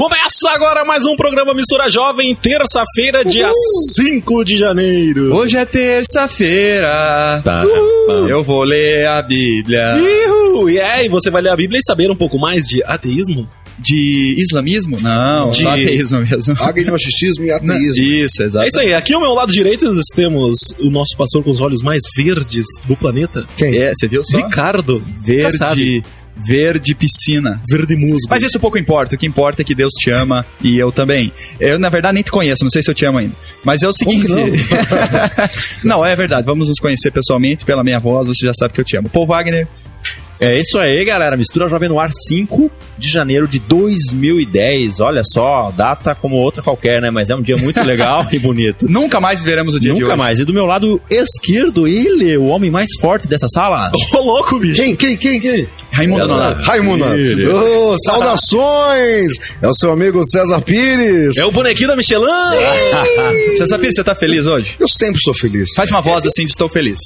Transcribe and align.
Começa 0.00 0.48
agora 0.54 0.82
mais 0.82 1.04
um 1.04 1.14
programa 1.14 1.52
Mistura 1.52 1.90
Jovem, 1.90 2.34
terça-feira, 2.34 3.22
dia 3.22 3.50
5 3.94 4.44
de 4.46 4.56
janeiro. 4.56 5.34
Hoje 5.36 5.58
é 5.58 5.64
terça-feira. 5.66 7.42
Tá. 7.44 7.64
Eu 8.26 8.42
vou 8.42 8.62
ler 8.64 9.06
a 9.06 9.20
Bíblia. 9.20 9.98
Uhul. 9.98 10.70
E 10.70 10.80
aí, 10.80 11.06
você 11.06 11.28
vai 11.30 11.42
ler 11.42 11.50
a 11.50 11.56
Bíblia 11.56 11.78
e 11.80 11.84
saber 11.84 12.10
um 12.10 12.16
pouco 12.16 12.38
mais 12.38 12.64
de 12.64 12.82
ateísmo? 12.84 13.46
De 13.78 14.36
islamismo? 14.38 14.98
Não, 15.00 15.50
De- 15.50 15.66
ateísmo 15.66 16.20
mesmo. 16.20 16.56
Agnosticismo 16.58 17.44
e 17.44 17.50
ateísmo. 17.50 18.02
Isso, 18.02 18.42
exato. 18.42 18.64
É 18.64 18.68
isso 18.68 18.80
aí, 18.80 18.94
aqui 18.94 19.12
ao 19.12 19.20
meu 19.20 19.34
lado 19.34 19.52
direito 19.52 19.84
nós 19.84 20.06
temos 20.16 20.58
o 20.78 20.88
nosso 20.88 21.14
pastor 21.14 21.44
com 21.44 21.50
os 21.50 21.60
olhos 21.60 21.82
mais 21.82 22.00
verdes 22.16 22.64
do 22.86 22.96
planeta, 22.96 23.46
Quem? 23.54 23.76
É, 23.76 23.92
você 23.94 24.08
viu 24.08 24.24
só? 24.24 24.38
Ricardo. 24.38 25.02
Nunca 25.26 25.52
sabe. 25.52 26.02
Verde, 26.36 26.94
piscina. 26.94 27.60
Verde 27.68 27.96
musgo. 27.96 28.28
Mas 28.28 28.42
isso 28.42 28.58
pouco 28.58 28.78
importa. 28.78 29.14
O 29.14 29.18
que 29.18 29.26
importa 29.26 29.62
é 29.62 29.64
que 29.64 29.74
Deus 29.74 29.92
te 29.94 30.10
ama 30.10 30.46
e 30.62 30.78
eu 30.78 30.90
também. 30.90 31.32
Eu, 31.58 31.78
na 31.78 31.88
verdade, 31.88 32.14
nem 32.14 32.22
te 32.22 32.30
conheço, 32.30 32.62
não 32.64 32.70
sei 32.70 32.82
se 32.82 32.90
eu 32.90 32.94
te 32.94 33.04
amo 33.04 33.18
ainda. 33.18 33.34
Mas 33.64 33.82
é 33.82 33.88
o 33.88 33.92
seguinte. 33.92 34.26
que 34.26 35.84
não, 35.86 36.04
é 36.04 36.14
verdade. 36.16 36.46
Vamos 36.46 36.68
nos 36.68 36.78
conhecer 36.78 37.10
pessoalmente. 37.10 37.64
Pela 37.64 37.84
minha 37.84 38.00
voz, 38.00 38.26
você 38.26 38.46
já 38.46 38.52
sabe 38.54 38.74
que 38.74 38.80
eu 38.80 38.84
te 38.84 38.96
amo. 38.96 39.08
Paul 39.08 39.26
Wagner, 39.26 39.68
É 40.40 40.58
isso 40.58 40.78
aí, 40.78 41.04
galera. 41.04 41.36
Mistura 41.36 41.68
Jovem 41.68 41.90
no 41.90 42.00
Ar 42.00 42.08
5 42.10 42.70
de 42.96 43.08
janeiro 43.08 43.46
de 43.46 43.58
2010. 43.58 44.98
Olha 45.00 45.20
só, 45.22 45.70
data 45.70 46.14
como 46.14 46.36
outra 46.36 46.62
qualquer, 46.62 47.02
né? 47.02 47.10
Mas 47.12 47.28
é 47.28 47.34
um 47.34 47.42
dia 47.42 47.56
muito 47.58 47.82
legal 47.84 48.26
e 48.32 48.38
bonito. 48.38 48.86
nunca 48.90 49.20
mais 49.20 49.40
viveremos 49.40 49.74
o 49.74 49.80
dia 49.80 49.92
de 49.92 50.00
Nunca 50.00 50.12
hoje. 50.12 50.18
mais. 50.18 50.38
E 50.40 50.44
do 50.46 50.52
meu 50.54 50.64
lado 50.64 50.98
esquerdo, 51.10 51.86
ele, 51.86 52.38
o 52.38 52.46
homem 52.46 52.70
mais 52.70 52.88
forte 53.00 53.28
dessa 53.28 53.46
sala. 53.48 53.90
Ô, 54.14 54.18
louco, 54.18 54.58
bicho. 54.58 54.80
Quem, 54.80 54.96
quem, 54.96 55.16
quem, 55.16 55.40
quem? 55.40 55.68
Raimundo 55.92 56.22
César. 56.22 56.34
Nonato. 56.34 56.64
Raimundo. 56.64 57.04
Ele. 57.14 57.46
Ô, 57.46 57.96
saudações! 57.98 59.32
É 59.60 59.68
o 59.68 59.74
seu 59.74 59.90
amigo 59.90 60.24
César 60.24 60.62
Pires. 60.62 61.36
É 61.36 61.44
o 61.44 61.52
bonequinho 61.52 61.88
da 61.88 61.96
Michelin. 61.96 62.24
Sabia 63.66 63.88
que 63.88 63.92
você 63.92 64.04
tá 64.04 64.14
feliz 64.14 64.46
hoje? 64.46 64.74
Eu 64.80 64.88
sempre 64.88 65.20
sou 65.22 65.34
feliz. 65.34 65.68
Faz 65.76 65.90
uma 65.90 66.00
voz 66.00 66.26
assim 66.26 66.44
de 66.46 66.50
estou 66.50 66.68
feliz. 66.68 66.98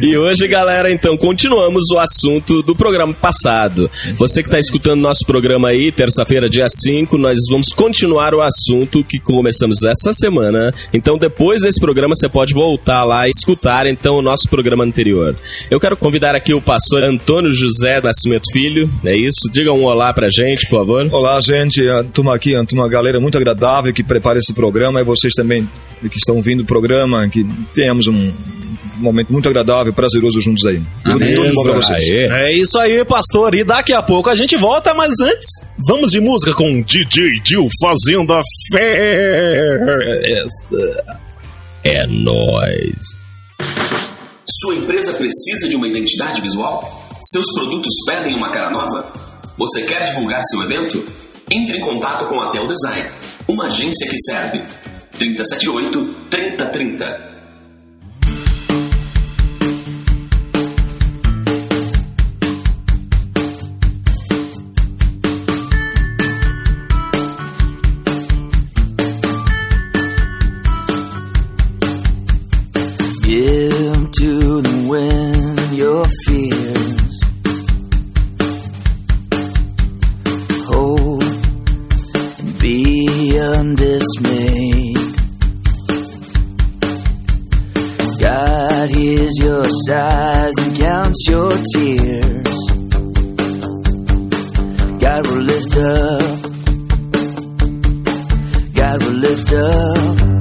E 0.00 0.16
hoje, 0.16 0.48
galera, 0.48 0.90
então, 0.90 1.16
continuamos 1.16 1.90
o 1.90 1.98
assunto 1.98 2.62
do 2.62 2.74
programa 2.74 3.12
passado. 3.12 3.90
Você 4.16 4.42
que 4.42 4.48
está 4.48 4.58
escutando 4.58 5.00
nosso 5.00 5.26
programa 5.26 5.68
aí, 5.68 5.92
terça-feira, 5.92 6.48
dia 6.48 6.68
5, 6.68 7.18
nós 7.18 7.38
vamos 7.50 7.68
continuar 7.68 8.34
o 8.34 8.40
assunto 8.40 9.04
que 9.04 9.18
começamos 9.18 9.82
essa 9.82 10.12
semana. 10.12 10.72
Então, 10.92 11.18
depois 11.18 11.60
desse 11.62 11.80
programa, 11.80 12.14
você 12.14 12.28
pode 12.28 12.54
voltar 12.54 13.04
lá 13.04 13.26
e 13.26 13.30
escutar, 13.30 13.86
então, 13.86 14.16
o 14.16 14.22
nosso 14.22 14.48
programa 14.48 14.84
anterior. 14.84 15.36
Eu 15.70 15.80
quero 15.80 15.96
convidar 15.96 16.34
aqui 16.34 16.54
o 16.54 16.62
pastor 16.62 17.02
Antônio 17.02 17.52
José 17.52 18.00
Nascimento 18.00 18.50
Filho, 18.52 18.90
é 19.04 19.14
isso? 19.16 19.50
Diga 19.50 19.72
um 19.72 19.84
olá 19.84 20.12
pra 20.12 20.30
gente, 20.30 20.68
por 20.68 20.78
favor. 20.78 21.06
Olá, 21.12 21.38
gente. 21.40 21.82
Turma 22.12 22.34
aqui, 22.34 22.54
uma 22.72 22.88
galera 22.88 23.20
muito 23.20 23.36
agradável 23.36 23.92
que 23.92 24.02
prepara 24.04 24.38
esse 24.38 24.54
programa 24.54 25.00
e 25.00 25.04
vocês 25.04 25.34
também 25.34 25.68
que 26.10 26.18
estão 26.18 26.42
vindo 26.42 26.60
o 26.60 26.64
programa, 26.66 27.25
que 27.28 27.44
tenhamos 27.74 28.06
um 28.06 28.32
momento 28.98 29.32
muito 29.32 29.48
agradável, 29.48 29.92
prazeroso 29.92 30.40
juntos 30.40 30.64
aí. 30.66 30.82
Tudo, 31.04 31.18
tudo 31.18 31.54
bom 31.54 31.62
pra 31.64 31.74
vocês. 31.74 32.04
Aê. 32.04 32.28
É 32.28 32.52
isso 32.52 32.78
aí, 32.78 33.04
pastor. 33.04 33.54
E 33.54 33.64
daqui 33.64 33.92
a 33.92 34.02
pouco 34.02 34.30
a 34.30 34.34
gente 34.34 34.56
volta, 34.56 34.94
mas 34.94 35.20
antes, 35.20 35.48
vamos 35.86 36.12
de 36.12 36.20
música 36.20 36.54
com 36.54 36.80
DJ 36.80 37.40
Dil 37.40 37.68
fazendo 37.80 38.32
a 38.32 38.40
festa. 38.72 39.16
É 41.84 42.06
nóis. 42.06 43.26
Sua 44.44 44.74
empresa 44.74 45.12
precisa 45.12 45.68
de 45.68 45.76
uma 45.76 45.88
identidade 45.88 46.40
visual? 46.40 47.06
Seus 47.20 47.46
produtos 47.54 47.94
pedem 48.06 48.34
uma 48.34 48.50
cara 48.50 48.70
nova? 48.70 49.12
Você 49.58 49.82
quer 49.82 50.04
divulgar 50.04 50.42
seu 50.44 50.62
evento? 50.62 51.04
Entre 51.50 51.78
em 51.78 51.80
contato 51.80 52.26
com 52.26 52.40
a 52.40 52.50
Tel 52.50 52.66
Design, 52.66 53.08
uma 53.46 53.66
agência 53.66 54.08
que 54.08 54.18
serve. 54.18 54.60
378 55.18 56.28
3030 56.30 57.25
sighs 90.06 90.54
and 90.58 90.76
counts 90.78 91.28
your 91.28 91.50
tears. 91.74 92.58
God 95.00 95.26
will 95.26 95.44
lift 95.52 95.76
up. 95.76 96.22
God 98.74 99.02
will 99.02 99.18
lift 99.26 99.52
up. 99.52 100.35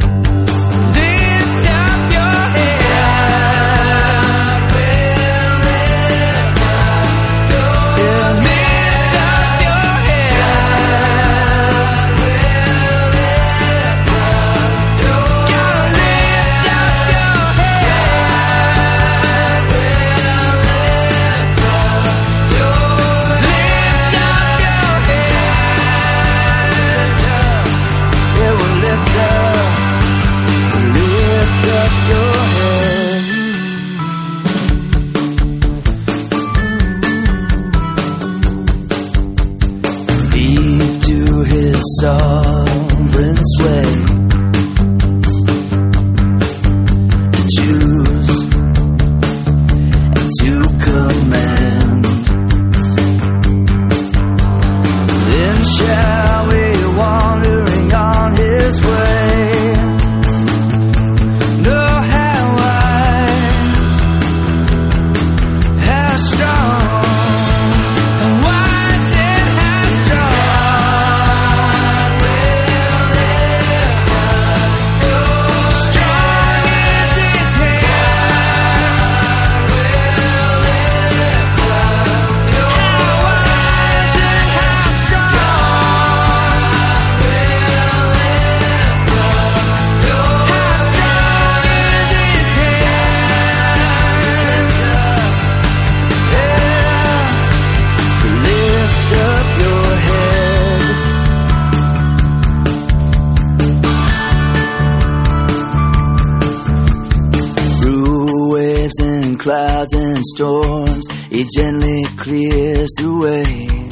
Storms, 110.33 111.06
He 111.30 111.45
gently 111.56 112.04
clears 112.18 112.89
the 112.98 113.18
way. 113.24 113.86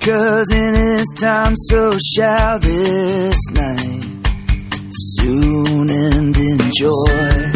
Cause 0.00 0.50
in 0.50 0.74
His 0.74 1.06
time, 1.20 1.54
so 1.68 1.92
shall 2.14 2.58
this 2.58 3.36
night 3.52 4.02
soon 4.92 5.90
end 5.90 6.36
in 6.36 6.58
joy. 6.78 7.50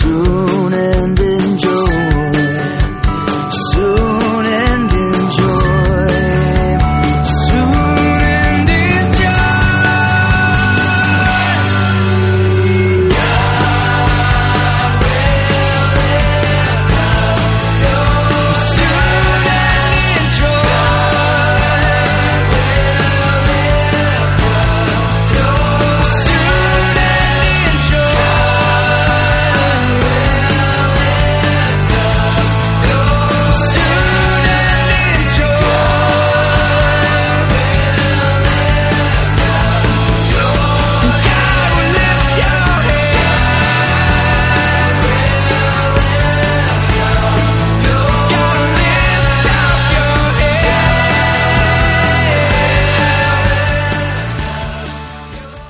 Soon 0.00 0.72
end 0.72 1.15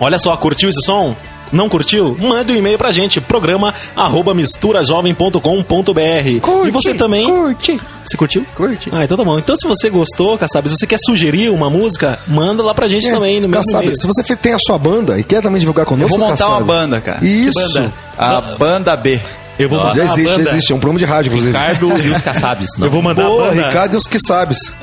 Olha 0.07 0.21
só, 0.21 0.37
curtiu 0.37 0.69
esse 0.71 0.81
som? 0.83 1.17
Não 1.53 1.69
curtiu? 1.69 2.17
Manda 2.21 2.53
um 2.53 2.57
e-mail 2.57 2.79
pra 2.79 2.93
gente, 2.93 3.21
programa 3.21 3.75
arroba 3.97 4.33
misturajovem.com.br. 4.35 6.29
E 6.67 6.71
você 6.71 6.95
também. 6.95 7.27
Curte. 7.29 7.81
Você 8.05 8.17
curtiu? 8.17 8.47
Curte. 8.55 8.89
Ah, 8.93 9.05
então 9.05 9.17
tá 9.17 9.25
bom. 9.25 9.37
Então 9.37 9.57
se 9.57 9.67
você 9.67 9.91
gostou, 9.91 10.39
Kassab, 10.39 10.69
se 10.69 10.77
você 10.77 10.87
quer 10.87 10.99
sugerir 11.05 11.51
uma 11.51 11.69
música, 11.69 12.21
manda 12.29 12.63
lá 12.63 12.73
pra 12.73 12.87
gente 12.87 13.11
também 13.11 13.41
no 13.41 13.49
mesmo 13.49 13.65
Kassab, 13.65 13.85
e-mail. 13.85 13.97
se 13.99 14.07
você 14.07 14.23
tem 14.37 14.55
a 14.55 14.59
sua 14.61 14.79
banda 14.79 15.19
e 15.19 15.25
quer 15.25 15.43
também 15.43 15.59
divulgar 15.59 15.85
Eu 15.85 15.89
conosco, 15.89 16.17
vou 16.17 16.19
montar 16.29 16.47
uma 16.47 16.53
Kassab, 16.59 16.65
banda, 16.67 17.01
cara. 17.01 17.25
Isso. 17.27 17.59
banda? 17.59 17.93
A 18.17 18.41
banda 18.41 18.97
B. 18.97 19.19
Eu 19.59 19.69
vou 19.69 19.79
mandar 19.79 19.95
Já 19.95 20.05
existe, 20.05 20.37
banda. 20.37 20.51
existe. 20.51 20.73
É 20.73 20.75
um 20.77 20.79
programa 20.79 20.99
de 20.99 21.05
rádio, 21.05 21.29
inclusive. 21.31 21.53
Ricardo 21.57 21.93
e 22.03 22.11
os 22.11 22.21
Kassabs. 22.23 22.69
Eu 22.79 22.91
vou 22.91 23.03
mandar 23.03 23.25
Boa, 23.25 23.47
a 23.47 23.51
banda. 23.51 23.67
Ricardo 23.69 23.95
e 23.95 23.97
os 23.97 24.07
que 24.07 24.19
sabes. 24.19 24.59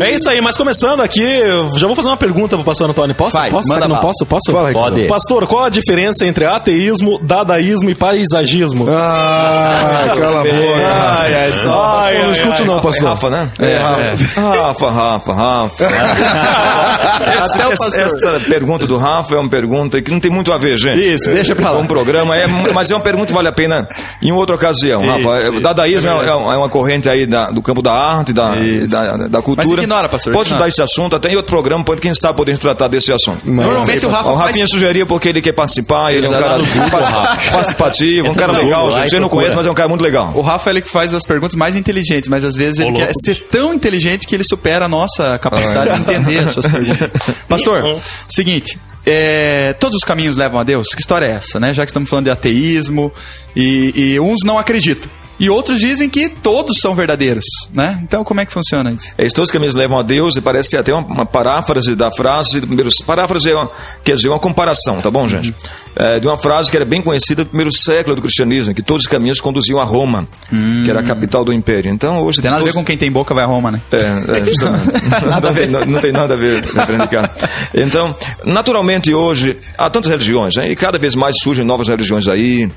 É 0.00 0.10
isso 0.10 0.28
aí, 0.30 0.40
mas 0.40 0.56
começando 0.56 1.00
aqui, 1.00 1.22
eu 1.22 1.70
já 1.78 1.86
vou 1.86 1.96
fazer 1.96 2.08
uma 2.08 2.16
pergunta 2.16 2.56
pro 2.56 2.64
pastor 2.64 2.88
Antônio. 2.90 3.14
Posso? 3.14 3.32
Faz, 3.32 3.52
posso? 3.52 3.68
manda 3.68 3.80
não 3.88 3.96
bala. 3.96 4.00
posso? 4.02 4.26
Posso? 4.26 4.50
Fala. 4.52 4.72
Pode. 4.72 5.06
Pastor, 5.06 5.46
qual 5.46 5.64
a 5.64 5.68
diferença 5.68 6.24
entre 6.26 6.44
ateísmo, 6.44 7.18
dadaísmo 7.22 7.90
e 7.90 7.94
paisagismo? 7.94 8.86
Ah, 8.90 10.04
cala 10.18 10.40
a 10.40 10.44
boca. 10.44 11.18
Ai, 11.20 11.34
ai, 11.34 11.52
só. 11.52 11.70
Pastor, 11.72 12.24
não 12.24 12.32
escuto 12.32 12.64
não, 12.64 12.78
É 12.78 12.82
pastor. 12.82 13.08
Rafa, 13.08 13.30
né? 13.30 13.50
É, 13.58 13.76
Rafa. 13.76 14.40
Rafa, 14.40 14.90
Rafa, 14.90 15.32
Rafa. 15.84 15.84
essa, 17.36 17.54
Até 17.56 17.66
o 17.66 17.70
pastor. 17.70 18.00
essa 18.00 18.40
pergunta 18.48 18.86
do 18.86 18.96
Rafa 18.96 19.34
é 19.34 19.38
uma 19.38 19.48
pergunta 19.48 20.00
que 20.00 20.10
não 20.10 20.20
tem 20.20 20.30
muito 20.30 20.52
a 20.52 20.58
ver, 20.58 20.76
gente. 20.78 21.00
Isso, 21.14 21.30
deixa 21.30 21.54
pra 21.54 21.70
lá. 21.70 21.76
Com 21.78 21.84
o 21.84 21.88
programa, 21.88 22.36
é, 22.36 22.46
mas 22.72 22.90
é 22.90 22.94
uma 22.94 23.00
pergunta 23.00 23.26
que 23.28 23.32
vale 23.32 23.48
a 23.48 23.52
pena 23.52 23.88
em 24.22 24.32
outra 24.32 24.54
ocasião, 24.56 25.02
Rafa. 25.04 25.60
Dadaísmo 25.60 26.10
é, 26.10 26.26
é 26.28 26.34
uma- 26.34 26.66
é 26.66 26.68
corrente 26.68 27.08
aí 27.08 27.26
da- 27.26 27.50
do 27.50 27.62
campo 27.62 27.80
da 27.82 27.92
arte, 27.92 28.32
da, 28.32 28.54
da 29.28 29.42
cultura. 29.42 29.66
Mas 29.88 29.96
ignora, 29.96 30.08
pastor, 30.08 30.32
Pode 30.32 30.48
ignora. 30.48 30.68
estudar 30.68 30.84
esse 30.84 30.92
assunto, 30.92 31.16
até 31.16 31.30
em 31.30 31.36
outro 31.36 31.50
programa, 31.50 31.82
pode, 31.82 32.00
quem 32.00 32.14
sabe 32.14 32.36
podemos 32.36 32.58
tratar 32.58 32.88
desse 32.88 33.10
assunto. 33.10 33.48
Normalmente 33.48 34.04
o 34.04 34.10
Rafa 34.10 34.30
O 34.30 34.34
Rafinha 34.34 34.66
faz... 34.66 34.70
sugeria 34.70 35.06
porque 35.06 35.28
ele 35.28 35.40
quer 35.40 35.52
participar, 35.52 36.12
ele 36.12 36.26
é 36.26 36.28
um 36.28 36.32
cara 36.32 36.58
tá 36.58 36.98
Rafa. 36.98 37.50
participativo, 37.50 38.28
um 38.28 38.34
cara 38.34 38.52
legal, 38.52 38.92
gente. 38.92 39.06
e 39.06 39.10
Você 39.10 39.20
não 39.20 39.28
conhece, 39.28 39.56
mas 39.56 39.66
é 39.66 39.70
um 39.70 39.74
cara 39.74 39.88
muito 39.88 40.02
legal. 40.02 40.32
O 40.34 40.40
Rafa 40.42 40.70
ele 40.70 40.82
que 40.82 40.88
faz 40.90 41.14
as 41.14 41.24
perguntas 41.24 41.56
mais 41.56 41.74
inteligentes, 41.74 42.28
mas 42.28 42.44
às 42.44 42.54
vezes 42.54 42.80
ele 42.80 42.90
Ô, 42.90 42.94
quer 42.94 43.04
louco, 43.04 43.20
ser 43.24 43.34
tão 43.50 43.72
inteligente 43.72 44.26
que 44.26 44.34
ele 44.34 44.44
supera 44.44 44.84
a 44.84 44.88
nossa 44.88 45.38
capacidade 45.38 45.94
de 45.94 46.00
entender 46.00 46.38
as 46.40 46.50
suas 46.52 46.66
perguntas. 46.66 47.10
Pastor, 47.48 48.00
seguinte, 48.28 48.78
é, 49.06 49.74
todos 49.80 49.96
os 49.96 50.04
caminhos 50.04 50.36
levam 50.36 50.60
a 50.60 50.64
Deus? 50.64 50.88
Que 50.88 51.00
história 51.00 51.24
é 51.26 51.30
essa, 51.30 51.58
né? 51.58 51.72
Já 51.72 51.84
que 51.86 51.90
estamos 51.90 52.08
falando 52.10 52.26
de 52.26 52.30
ateísmo 52.30 53.10
e, 53.56 53.92
e 54.14 54.20
uns 54.20 54.40
não 54.44 54.58
acreditam. 54.58 55.10
E 55.40 55.48
outros 55.48 55.78
dizem 55.78 56.08
que 56.08 56.28
todos 56.28 56.80
são 56.80 56.94
verdadeiros, 56.94 57.44
né? 57.72 58.00
Então 58.02 58.24
como 58.24 58.40
é 58.40 58.44
que 58.46 58.52
funciona 58.52 58.90
isso? 58.90 59.12
É, 59.16 59.26
todos 59.28 59.48
os 59.48 59.52
caminhos 59.52 59.74
levam 59.74 59.98
a 59.98 60.02
Deus 60.02 60.36
e 60.36 60.40
parece 60.40 60.76
até 60.76 60.92
uma, 60.92 61.06
uma 61.06 61.26
paráfrase 61.26 61.94
da 61.94 62.10
frase. 62.10 62.60
Paráfrase 63.06 63.50
é 63.50 63.54
uma, 63.54 63.70
quer 64.02 64.16
dizer, 64.16 64.28
uma 64.28 64.38
comparação, 64.38 65.00
tá 65.00 65.10
bom, 65.10 65.28
gente? 65.28 65.54
É, 65.94 66.18
de 66.20 66.26
uma 66.26 66.36
frase 66.36 66.70
que 66.70 66.76
era 66.76 66.84
bem 66.84 67.00
conhecida 67.02 67.44
do 67.44 67.48
primeiro 67.48 67.72
século 67.72 68.16
do 68.16 68.22
cristianismo, 68.22 68.74
que 68.74 68.82
todos 68.82 69.02
os 69.04 69.08
caminhos 69.08 69.40
conduziam 69.40 69.80
a 69.80 69.84
Roma, 69.84 70.26
que 70.84 70.90
era 70.90 71.00
a 71.00 71.02
capital 71.02 71.44
do 71.44 71.52
império. 71.52 71.90
Então, 71.90 72.20
hoje. 72.22 72.38
Não 72.38 72.42
tem 72.42 72.50
nada 72.50 72.62
a 72.62 72.64
ver 72.64 72.70
todos- 72.72 72.74
com 72.82 72.84
quem 72.84 72.96
tem 72.96 73.10
boca 73.10 73.32
vai 73.34 73.44
a 73.44 73.46
Roma, 73.46 73.70
né? 73.70 73.80
é, 73.92 73.96
é, 74.40 74.44
justamente. 74.46 74.84
não, 75.42 75.54
tem, 75.54 75.66
não- 75.86 76.00
tem 76.00 76.12
nada 76.12 76.34
a 76.34 76.36
ver, 76.36 76.62
Ricardo. 76.64 77.30
Então, 77.74 78.14
naturalmente 78.44 79.12
hoje, 79.12 79.56
há 79.76 79.88
tantas 79.90 80.10
religiões, 80.10 80.56
né? 80.56 80.70
e 80.70 80.76
cada 80.76 80.98
vez 80.98 81.14
mais 81.14 81.36
surgem 81.42 81.64
novas 81.64 81.88
religiões 81.88 82.26
aí. 82.28 82.68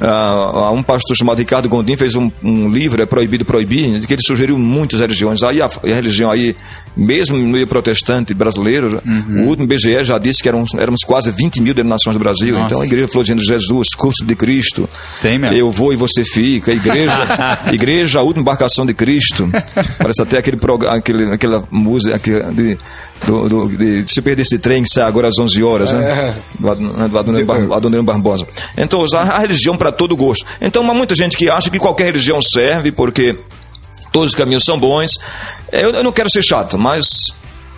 Ah, 0.00 0.70
um 0.72 0.82
pastor 0.82 1.16
chamado 1.16 1.38
Ricardo 1.38 1.68
Gondim 1.68 1.96
fez 1.96 2.14
um, 2.14 2.30
um 2.42 2.68
livro, 2.68 3.02
é 3.02 3.06
Proibido 3.06 3.44
Proibir, 3.44 3.98
de 3.98 4.06
que 4.06 4.12
ele 4.12 4.22
sugeriu 4.22 4.58
muitas 4.58 5.00
religiões. 5.00 5.42
Aí 5.42 5.60
a, 5.60 5.66
a 5.66 5.86
religião 5.86 6.30
aí, 6.30 6.56
mesmo 6.96 7.36
no 7.36 7.46
meio 7.46 7.66
protestante 7.66 8.34
brasileiro, 8.34 9.02
o 9.28 9.42
último 9.42 9.66
BGE 9.66 10.04
já 10.04 10.18
disse 10.18 10.42
que 10.42 10.48
eram, 10.48 10.64
éramos 10.78 11.00
quase 11.04 11.30
20 11.30 11.60
mil 11.60 11.74
denominações 11.74 12.16
do 12.16 12.20
Brasil. 12.20 12.54
Nossa. 12.54 12.66
Então 12.66 12.80
a 12.80 12.86
igreja 12.86 13.08
falou 13.08 13.22
dizendo 13.22 13.42
Jesus, 13.42 13.88
curso 13.96 14.24
de 14.24 14.34
Cristo. 14.34 14.88
Tem 15.22 15.38
mesmo. 15.38 15.56
Eu 15.56 15.70
vou 15.70 15.92
e 15.92 15.96
você 15.96 16.24
fica. 16.24 16.72
Igreja, 16.72 17.28
igreja, 17.72 18.18
a 18.18 18.22
última 18.22 18.42
embarcação 18.42 18.86
de 18.86 18.94
Cristo. 18.94 19.48
Parece 19.98 20.22
até 20.22 20.38
aquele 20.38 20.58
aquele, 20.88 21.32
aquela 21.32 21.64
música 21.70 22.18
de, 22.52 22.78
do, 23.24 23.48
do, 23.48 23.76
de, 23.76 24.04
se 24.12 24.20
perder 24.20 24.42
esse 24.42 24.58
trem 24.58 24.82
que 24.82 24.88
sai 24.88 25.04
agora 25.04 25.28
às 25.28 25.38
11 25.38 25.62
horas, 25.62 25.92
né? 25.92 26.34
Do, 26.58 26.70
Ad- 26.70 27.08
do 27.08 27.18
Adoniran 27.18 27.44
Bar- 27.46 27.76
Adoniran 27.76 28.04
Barbosa. 28.04 28.46
Então, 28.76 29.00
usar 29.00 29.22
a 29.22 29.38
religião 29.38 29.76
para 29.76 29.90
todo 29.92 30.14
gosto. 30.16 30.44
Então, 30.60 30.88
há 30.90 30.94
muita 30.94 31.14
gente 31.14 31.36
que 31.36 31.48
acha 31.48 31.70
que 31.70 31.78
qualquer 31.78 32.04
religião 32.06 32.40
serve 32.42 32.92
porque 32.92 33.38
todos 34.12 34.30
os 34.30 34.34
caminhos 34.34 34.64
são 34.64 34.78
bons. 34.78 35.18
Eu, 35.72 35.90
eu 35.90 36.04
não 36.04 36.12
quero 36.12 36.28
ser 36.30 36.42
chato, 36.42 36.78
mas 36.78 37.06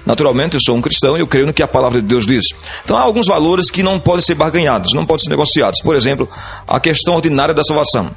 naturalmente 0.05 0.55
eu 0.55 0.61
sou 0.61 0.77
um 0.77 0.81
cristão 0.81 1.17
e 1.17 1.21
eu 1.21 1.27
creio 1.27 1.47
no 1.47 1.53
que 1.53 1.63
a 1.63 1.69
palavra 1.69 2.01
de 2.01 2.07
Deus 2.09 2.27
diz. 2.27 2.47
Então 2.85 2.97
há 2.97 3.03
alguns 3.03 3.27
valores 3.27 3.71
que 3.71 3.83
não 3.83 3.99
podem 4.01 4.23
ser 4.23 4.35
barganhados, 4.35 4.93
não 4.95 5.05
podem 5.07 5.25
ser 5.25 5.31
negociados. 5.31 5.81
Por 5.83 5.95
exemplo, 5.95 6.29
a 6.67 6.81
questão 6.81 7.15
ordinária 7.15 7.53
da 7.55 7.63
salvação. 7.63 8.11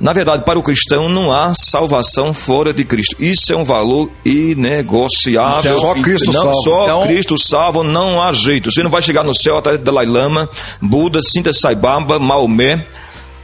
Na 0.00 0.12
verdade, 0.14 0.44
para 0.44 0.58
o 0.58 0.62
cristão 0.62 1.08
não 1.10 1.30
há 1.30 1.52
salvação 1.54 2.32
fora 2.32 2.72
de 2.72 2.84
Cristo. 2.84 3.16
Isso 3.18 3.52
é 3.52 3.56
um 3.56 3.64
valor 3.64 4.10
inegociável. 4.24 5.72
Então, 5.76 5.80
só 5.80 5.94
Cristo 5.94 6.32
não, 6.32 6.42
salva. 6.42 6.54
Só 6.62 6.84
Então- 6.84 7.02
Cristo 7.02 7.38
salva, 7.38 7.84
não 7.84 8.22
há 8.22 8.32
jeito. 8.32 8.70
Você 8.70 8.82
não 8.82 8.90
vai 8.90 9.02
chegar 9.02 9.22
no 9.22 9.34
céu 9.34 9.58
atrás 9.58 9.78
de 9.78 9.84
Dalai 9.84 10.06
Lama, 10.06 10.48
Buda, 10.80 11.20
Sinta 11.22 11.52
Sai 11.52 11.74
Baba, 11.74 12.18
Maomé, 12.18 12.84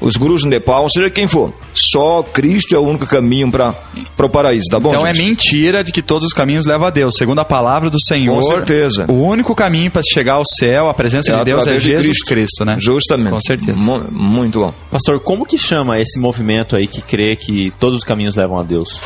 os 0.00 0.16
gurus 0.16 0.42
do 0.42 0.48
Nepal, 0.48 0.88
seja 0.88 1.08
quem 1.10 1.26
for. 1.26 1.52
Só 1.72 2.22
Cristo 2.22 2.74
é 2.74 2.78
o 2.78 2.82
único 2.82 3.06
caminho 3.06 3.50
para 3.50 3.74
o 4.18 4.28
paraíso, 4.28 4.66
tá 4.70 4.78
bom? 4.78 4.90
Então 4.90 5.06
é 5.06 5.14
gente? 5.14 5.26
mentira 5.28 5.82
de 5.82 5.92
que 5.92 6.02
todos 6.02 6.28
os 6.28 6.32
caminhos 6.34 6.66
levam 6.66 6.86
a 6.86 6.90
Deus. 6.90 7.14
Segundo 7.16 7.38
a 7.38 7.44
palavra 7.44 7.88
do 7.90 8.00
Senhor, 8.00 8.34
Com 8.36 8.42
certeza. 8.42 9.06
o 9.08 9.22
único 9.24 9.54
caminho 9.54 9.90
para 9.90 10.02
chegar 10.02 10.34
ao 10.34 10.44
céu, 10.46 10.88
a 10.88 10.94
presença 10.94 11.36
de 11.36 11.44
Deus 11.44 11.58
é 11.58 11.60
através 11.62 11.82
de 11.82 11.88
Jesus 11.88 12.22
Cristo, 12.22 12.64
né? 12.64 12.76
Justamente. 12.78 13.30
Com 13.30 13.40
certeza. 13.40 13.76
Mu- 13.78 14.04
muito 14.10 14.60
bom. 14.60 14.74
Pastor, 14.90 15.18
como 15.20 15.44
que 15.46 15.56
chama 15.58 15.98
esse 15.98 16.18
movimento 16.18 16.76
aí 16.76 16.86
que 16.86 17.00
crê 17.00 17.34
que 17.36 17.72
todos 17.80 17.98
os 17.98 18.04
caminhos 18.04 18.34
levam 18.36 18.58
a 18.58 18.62
Deus? 18.62 19.00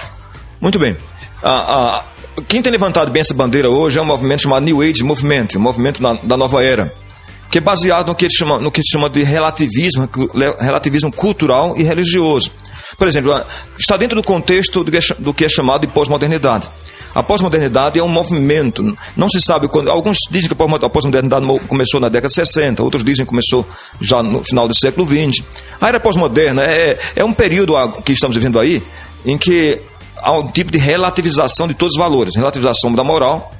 Muito 0.60 0.78
bem. 0.78 0.96
Ah, 1.42 2.02
ah, 2.02 2.04
quem 2.48 2.60
tem 2.60 2.70
levantado 2.70 3.10
bem 3.10 3.20
essa 3.20 3.32
bandeira 3.32 3.70
hoje 3.70 3.98
é 3.98 4.02
um 4.02 4.06
movimento 4.06 4.42
chamado 4.42 4.62
New 4.64 4.82
Age 4.82 5.02
Movement, 5.02 5.48
um 5.56 5.60
movimento 5.60 6.02
da, 6.02 6.12
da 6.14 6.36
nova 6.36 6.62
era, 6.62 6.92
que 7.50 7.58
é 7.58 7.60
baseado 7.60 8.08
no 8.08 8.14
que 8.14 8.24
ele 8.26 8.32
chama, 8.34 8.58
no 8.58 8.70
que 8.70 8.80
ele 8.80 8.86
chama 8.90 9.10
de 9.10 9.22
relativismo, 9.22 10.08
relativismo 10.58 11.10
cultural 11.12 11.74
e 11.76 11.82
religioso. 11.82 12.50
Por 12.96 13.08
exemplo, 13.08 13.32
está 13.78 13.96
dentro 13.96 14.16
do 14.16 14.22
contexto 14.22 14.82
do 14.84 14.90
que 14.90 14.96
é, 14.98 15.00
do 15.18 15.34
que 15.34 15.44
é 15.44 15.48
chamado 15.48 15.86
de 15.86 15.92
pós-modernidade. 15.92 16.70
A 17.12 17.22
pós-modernidade 17.24 17.98
é 17.98 18.02
um 18.04 18.08
movimento, 18.08 18.96
não 19.16 19.28
se 19.28 19.40
sabe 19.40 19.66
quando. 19.66 19.90
Alguns 19.90 20.18
dizem 20.30 20.46
que 20.48 20.52
a 20.52 20.56
pós- 20.56 20.82
a 20.84 20.88
pós-modernidade 20.88 21.44
mo- 21.44 21.58
começou 21.60 21.98
na 21.98 22.08
década 22.08 22.28
de 22.28 22.34
60, 22.34 22.82
outros 22.84 23.02
dizem 23.02 23.24
que 23.24 23.30
começou 23.30 23.66
já 24.00 24.22
no 24.22 24.44
final 24.44 24.68
do 24.68 24.74
século 24.78 25.04
20. 25.04 25.44
A 25.80 25.88
era 25.88 25.98
pós-moderna 25.98 26.62
é, 26.62 26.98
é 27.16 27.24
um 27.24 27.32
período 27.32 27.74
que 28.04 28.12
estamos 28.12 28.36
vivendo 28.36 28.60
aí 28.60 28.80
em 29.26 29.36
que 29.36 29.80
há 30.18 30.30
um 30.32 30.46
tipo 30.48 30.70
de 30.70 30.78
relativização 30.78 31.66
de 31.66 31.74
todos 31.74 31.94
os 31.94 31.98
valores 31.98 32.36
relativização 32.36 32.94
da 32.94 33.02
moral. 33.02 33.52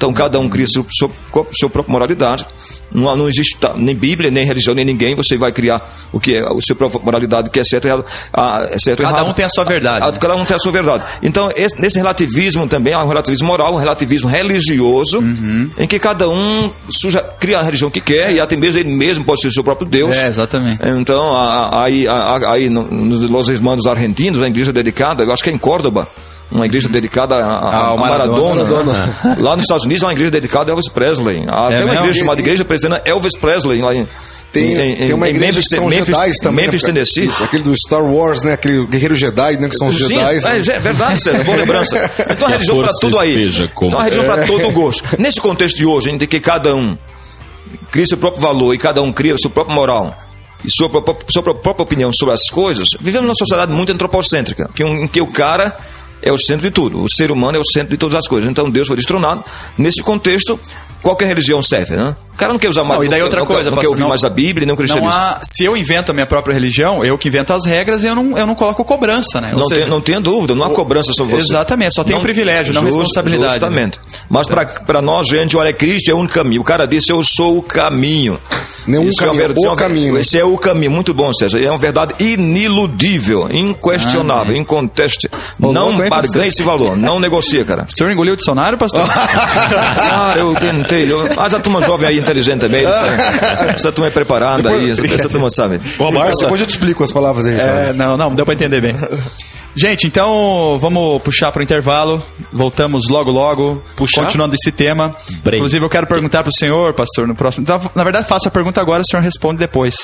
Então, 0.00 0.14
cada 0.14 0.40
um 0.40 0.48
cria 0.48 0.66
seu, 0.66 0.86
seu, 0.90 1.12
sua 1.52 1.68
própria 1.68 1.92
moralidade. 1.92 2.46
Não, 2.90 3.14
não 3.14 3.28
existe 3.28 3.54
nem 3.76 3.94
Bíblia, 3.94 4.30
nem 4.30 4.46
religião, 4.46 4.74
nem 4.74 4.82
ninguém. 4.82 5.14
Você 5.14 5.36
vai 5.36 5.52
criar 5.52 5.86
o 6.10 6.18
que 6.18 6.36
é 6.36 6.40
a 6.40 6.48
sua 6.62 6.74
própria 6.74 6.98
moralidade, 7.04 7.50
que 7.50 7.60
é 7.60 7.64
certo 7.64 7.84
e 7.84 7.88
errado. 7.88 8.04
ah, 8.32 8.66
é 8.70 8.78
certo 8.78 9.02
Cada 9.02 9.18
errado. 9.18 9.28
um 9.30 9.34
tem 9.34 9.44
a 9.44 9.48
sua 9.50 9.62
verdade, 9.64 10.02
Ah, 10.02 10.10
né? 10.10 10.16
Cada 10.18 10.34
um 10.36 10.44
tem 10.46 10.56
a 10.56 10.58
sua 10.58 10.72
verdade. 10.72 11.04
Então, 11.22 11.50
esse- 11.54 11.78
nesse 11.78 11.98
relativismo 11.98 12.66
também 12.66 12.94
há 12.94 13.04
um 13.04 13.08
relativismo 13.08 13.46
moral, 13.46 13.74
um 13.74 13.76
relativismo 13.76 14.26
religioso, 14.26 15.18
Uhum. 15.18 15.70
em 15.76 15.86
que 15.86 15.98
cada 15.98 16.26
um 16.30 16.72
suja, 16.88 17.20
cria 17.38 17.58
a 17.58 17.62
religião 17.62 17.90
que 17.90 18.00
quer 18.00 18.32
e 18.32 18.40
até 18.40 18.56
mesmo 18.56 18.80
ele 18.80 18.88
mesmo 18.88 19.22
pode 19.22 19.42
ser 19.42 19.48
o 19.48 19.52
seu 19.52 19.62
próprio 19.62 19.86
Deus. 19.86 20.16
É, 20.16 20.28
exatamente. 20.28 20.80
Então, 20.98 21.36
a- 21.36 21.66
a- 21.76 21.84
aí, 21.84 22.08
a- 22.08 22.12
a- 22.14 22.52
aí 22.54 22.70
no- 22.70 22.90
nos 22.90 23.28
Los 23.28 23.50
Hermanos 23.50 23.84
Argentinos, 23.86 24.38
uma 24.38 24.48
igreja 24.48 24.72
dedicada, 24.72 25.22
eu 25.24 25.30
acho 25.30 25.44
que 25.44 25.50
é 25.50 25.52
em 25.52 25.58
Córdoba, 25.58 26.08
uma 26.50 26.66
igreja 26.66 26.88
dedicada 26.88 27.36
a, 27.36 27.46
a- 27.46 27.86
Ao 27.88 27.96
a 27.96 28.00
Maradona. 28.00 28.64
Maradona. 28.64 29.16
Lá 29.38 29.54
nos 29.56 29.64
Estados 29.64 29.84
Unidos, 29.84 30.02
há 30.02 30.06
uma 30.06 30.12
igreja 30.12 30.30
dedicada 30.30 30.70
a 30.70 30.72
Elvis 30.72 30.88
Presley. 30.88 31.44
Há 31.48 31.68
até 31.68 31.84
uma 31.84 31.94
igreja 31.94 32.18
chamada 32.20 32.40
Igreja 32.40 32.64
Presbiteriana 32.64 33.02
Elvis 33.06 33.36
Presley, 33.38 33.80
lá 33.80 33.94
em, 33.94 34.06
Tem, 34.52 34.72
em, 34.72 34.96
tem 34.96 35.12
uma 35.14 35.28
em 35.28 35.30
igreja 35.30 35.52
Memphis, 35.52 35.68
que 35.68 35.76
são 35.76 35.86
Memphis, 35.86 36.06
Jedi 36.16 36.32
também. 36.42 36.64
Memphis, 36.66 36.82
né? 36.82 36.86
Tennessee. 36.88 37.26
Isso, 37.26 37.44
aquele 37.44 37.62
do 37.62 37.76
Star 37.76 38.02
Wars, 38.04 38.42
né? 38.42 38.54
Aquele 38.54 38.84
guerreiro 38.86 39.14
Jedi, 39.14 39.56
né? 39.58 39.68
Que 39.68 39.76
são 39.76 39.86
os 39.88 39.96
Sim, 39.96 40.08
Jedi. 40.08 40.38
é, 40.44 40.56
é 40.76 40.78
verdade, 40.80 41.20
César, 41.22 41.44
boa 41.44 41.56
lembrança. 41.58 42.10
Então 42.30 42.48
a 42.48 42.50
religião 42.50 42.82
para 42.82 42.92
tudo 42.94 43.18
aí. 43.18 43.46
Então 43.48 43.98
a 43.98 44.02
religião 44.04 44.24
para 44.26 44.46
todo 44.46 44.66
o 44.68 44.72
gosto. 44.72 45.04
Nesse 45.18 45.40
contexto 45.40 45.76
de 45.76 45.86
hoje, 45.86 46.10
em 46.10 46.18
que 46.18 46.40
cada 46.40 46.74
um 46.74 46.98
cria 47.92 48.06
seu 48.06 48.16
próprio 48.18 48.42
valor 48.42 48.74
e 48.74 48.78
cada 48.78 49.00
um 49.02 49.12
cria 49.12 49.36
sua 49.38 49.50
própria 49.50 49.74
moral 49.74 50.16
e 50.64 50.70
sua, 50.70 50.90
sua 51.28 51.42
pró- 51.42 51.54
própria 51.54 51.82
opinião 51.84 52.10
sobre 52.12 52.34
as 52.34 52.50
coisas, 52.50 52.88
vivemos 53.00 53.26
numa 53.28 53.34
sociedade 53.36 53.72
muito 53.72 53.92
antropocêntrica, 53.92 54.68
que 54.74 54.82
um- 54.84 55.04
em 55.04 55.08
que 55.08 55.20
o 55.20 55.26
cara 55.28 55.76
é 56.22 56.32
o 56.32 56.38
centro 56.38 56.62
de 56.68 56.70
tudo, 56.70 57.02
o 57.02 57.08
ser 57.08 57.30
humano 57.30 57.56
é 57.56 57.60
o 57.60 57.64
centro 57.64 57.90
de 57.90 57.96
todas 57.96 58.16
as 58.18 58.26
coisas. 58.26 58.50
Então 58.50 58.70
Deus 58.70 58.86
foi 58.86 58.96
destronado. 58.96 59.44
Nesse 59.78 60.02
contexto, 60.02 60.58
qualquer 61.02 61.26
religião 61.28 61.62
serve, 61.62 61.96
né? 61.96 62.14
O 62.32 62.36
cara 62.40 62.52
não 62.52 62.58
quer 62.58 62.68
usar 62.70 62.84
mais. 62.84 62.98
Não, 62.98 63.04
e 63.04 63.08
daí 63.08 63.18
não- 63.20 63.26
outra 63.26 63.40
não, 63.40 63.46
coisa, 63.46 63.64
não 63.64 63.70
quer 63.70 63.76
pastor, 63.76 63.90
ouvir 63.90 64.00
não- 64.02 64.08
mais 64.08 64.24
a 64.24 64.30
Bíblia 64.30 64.64
e 64.64 64.66
nem 64.66 64.72
o 64.72 64.74
Não 64.74 64.76
cristianismo. 64.76 65.14
há, 65.14 65.40
se 65.42 65.64
eu 65.64 65.76
invento 65.76 66.10
a 66.10 66.14
minha 66.14 66.24
própria 66.26 66.52
religião, 66.54 67.04
eu 67.04 67.18
que 67.18 67.28
invento 67.28 67.52
as 67.52 67.66
regras, 67.66 68.02
eu 68.04 68.14
não, 68.14 68.36
eu 68.38 68.46
não 68.46 68.54
coloco 68.54 68.82
cobrança, 68.84 69.40
né? 69.40 69.50
Ou 69.52 69.60
Não, 69.60 69.66
seja, 69.66 69.82
tem, 69.82 69.90
não 69.90 70.00
tenha 70.00 70.20
dúvida, 70.20 70.54
não 70.54 70.64
há 70.64 70.70
cobrança 70.70 71.12
sobre 71.12 71.34
você. 71.34 71.52
Exatamente, 71.52 71.94
só 71.94 72.02
tem 72.04 72.16
o 72.16 72.20
privilégio, 72.20 72.72
não 72.72 72.82
responsabilidade, 72.84 73.52
Justamente. 73.54 73.98
Mas 74.28 74.46
para 74.86 75.02
nós, 75.02 75.26
gente, 75.28 75.56
olha, 75.56 75.72
Cristo 75.72 76.10
é 76.10 76.14
um 76.14 76.26
caminho. 76.26 76.62
O 76.62 76.64
cara 76.64 76.86
disse, 76.86 77.12
eu 77.12 77.22
sou 77.22 77.58
o 77.58 77.62
caminho. 77.62 78.40
Nenhum 78.86 79.08
Isso 79.08 79.22
é 79.22 79.26
caminho, 79.26 79.42
verdade- 79.46 79.66
o 79.66 79.76
caminho. 79.76 80.18
Esse 80.18 80.38
é 80.38 80.44
o 80.44 80.56
caminho, 80.58 80.90
muito 80.90 81.12
bom, 81.14 81.32
César. 81.34 81.60
É 81.62 81.68
uma 81.68 81.78
verdade 81.78 82.14
iniludível, 82.22 83.48
inquestionável, 83.52 84.56
incontestável. 84.56 85.38
Ô, 85.60 85.72
Não 85.72 85.86
louco, 85.88 86.02
hein, 86.02 86.08
barganha 86.08 86.22
pastor? 86.22 86.44
esse 86.46 86.62
valor, 86.62 86.96
não 86.96 87.18
negocia, 87.20 87.64
cara. 87.64 87.86
O 87.88 87.92
senhor 87.92 88.10
engoliu 88.10 88.34
o 88.34 88.36
dicionário, 88.36 88.76
pastor? 88.78 89.06
Cara, 89.06 90.38
eu 90.40 90.54
tentei. 90.54 91.10
Eu, 91.10 91.28
mas 91.34 91.54
a 91.54 91.60
turma 91.60 91.82
jovem 91.82 92.08
aí, 92.08 92.18
inteligente 92.18 92.60
também. 92.60 92.84
Essa 93.74 93.92
turma 93.92 94.08
é 94.08 94.10
preparada 94.10 94.70
aí, 94.70 94.90
essa, 94.90 95.04
essa 95.06 95.28
turma 95.28 95.48
sabe. 95.50 95.80
Barça, 96.12 96.42
Depois 96.42 96.60
eu 96.60 96.66
te 96.66 96.70
explico 96.70 97.02
as 97.04 97.12
palavras 97.12 97.44
aí. 97.46 97.54
É, 97.54 97.92
não, 97.94 98.16
não, 98.16 98.34
deu 98.34 98.44
pra 98.44 98.54
entender 98.54 98.80
bem. 98.80 98.94
Gente, 99.74 100.06
então 100.06 100.78
vamos 100.80 101.22
puxar 101.22 101.52
pro 101.52 101.62
intervalo. 101.62 102.22
Voltamos 102.52 103.08
logo, 103.08 103.30
logo. 103.30 103.82
Puxar? 103.96 104.22
Continuando 104.24 104.54
esse 104.54 104.72
tema. 104.72 105.14
Break. 105.42 105.58
Inclusive, 105.58 105.84
eu 105.84 105.88
quero 105.88 106.06
perguntar 106.06 106.42
pro 106.42 106.52
senhor, 106.52 106.92
pastor, 106.92 107.26
no 107.28 107.34
próximo. 107.34 107.62
Então, 107.62 107.80
Na 107.94 108.02
verdade, 108.04 108.26
faço 108.28 108.48
a 108.48 108.50
pergunta 108.50 108.80
agora, 108.80 109.02
o 109.02 109.06
senhor 109.06 109.22
responde 109.22 109.58
depois. 109.58 109.94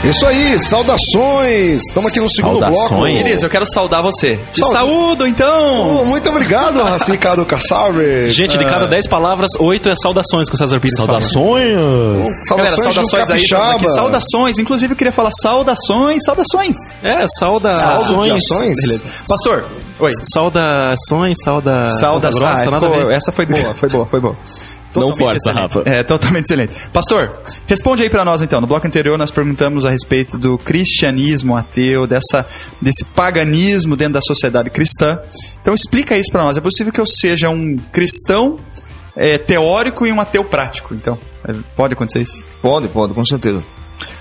Isso 0.09 0.23
aí, 0.25 0.59
saudações! 0.59 1.81
Estamos 1.87 2.11
aqui 2.11 2.19
no 2.19 2.29
segundo 2.29 2.59
Saudações? 2.59 2.89
bloco. 2.89 3.03
Beleza, 3.23 3.45
eu 3.47 3.49
quero 3.49 3.65
saudar 3.65 4.01
você. 4.03 4.39
Te 4.53 4.59
Saúde. 4.59 4.75
saúdo, 4.77 5.27
então! 5.27 6.01
Oh, 6.01 6.05
muito 6.05 6.29
obrigado, 6.29 6.79
Ricardo 7.09 7.43
Kassauer. 7.43 8.29
Gente, 8.29 8.55
de 8.57 8.65
cada 8.65 8.85
10 8.87 9.07
palavras, 9.07 9.51
8 9.59 9.89
é 9.89 9.95
saudações 9.95 10.47
que 10.47 10.53
o 10.53 10.57
César 10.57 10.79
Pires 10.79 10.95
fala. 10.95 11.19
Saudações! 11.19 11.73
Galera, 11.75 12.77
Saudações, 12.77 12.95
saudações 13.09 13.29
aí, 13.31 13.75
aqui. 13.75 13.89
Saudações. 13.89 14.59
Inclusive, 14.59 14.93
eu 14.93 14.97
queria 14.97 15.11
falar 15.13 15.31
saudações, 15.41 16.21
saudações. 16.23 16.77
É, 17.03 17.25
saudações. 17.39 18.07
Saudações. 18.07 18.77
Beleza. 18.81 19.03
Pastor, 19.27 19.65
oi. 19.99 20.11
Saudações, 20.31 21.35
sauda... 21.43 21.89
Saudações. 21.99 22.37
Grossa, 22.39 22.69
Ah, 22.77 22.79
ficou- 22.79 23.11
essa 23.11 23.31
foi 23.31 23.45
boa, 23.47 23.73
foi 23.73 23.89
boa, 23.89 24.05
foi 24.05 24.19
boa. 24.19 24.35
Não 25.01 25.15
força, 25.15 25.49
excelente. 25.49 25.61
Rafa. 25.61 25.83
É, 25.85 26.03
totalmente 26.03 26.45
excelente. 26.45 26.73
Pastor, 26.91 27.39
responde 27.67 28.03
aí 28.03 28.09
pra 28.09 28.25
nós 28.25 28.41
então. 28.41 28.61
No 28.61 28.67
bloco 28.67 28.85
anterior 28.87 29.17
nós 29.17 29.31
perguntamos 29.31 29.85
a 29.85 29.89
respeito 29.89 30.37
do 30.37 30.57
cristianismo 30.57 31.55
ateu, 31.55 32.07
dessa, 32.07 32.45
desse 32.81 33.05
paganismo 33.05 33.95
dentro 33.95 34.13
da 34.13 34.21
sociedade 34.21 34.69
cristã. 34.69 35.19
Então 35.61 35.73
explica 35.73 36.17
isso 36.17 36.31
pra 36.31 36.43
nós. 36.43 36.57
É 36.57 36.61
possível 36.61 36.91
que 36.91 36.99
eu 36.99 37.05
seja 37.05 37.49
um 37.49 37.77
cristão 37.91 38.57
é, 39.15 39.37
teórico 39.37 40.05
e 40.05 40.11
um 40.11 40.19
ateu 40.19 40.43
prático, 40.43 40.93
então. 40.93 41.17
É, 41.47 41.53
Pode 41.75 41.93
acontecer 41.93 42.21
isso? 42.21 42.45
Pode, 42.61 42.87
pode, 42.87 43.13
com 43.13 43.25
certeza. 43.25 43.63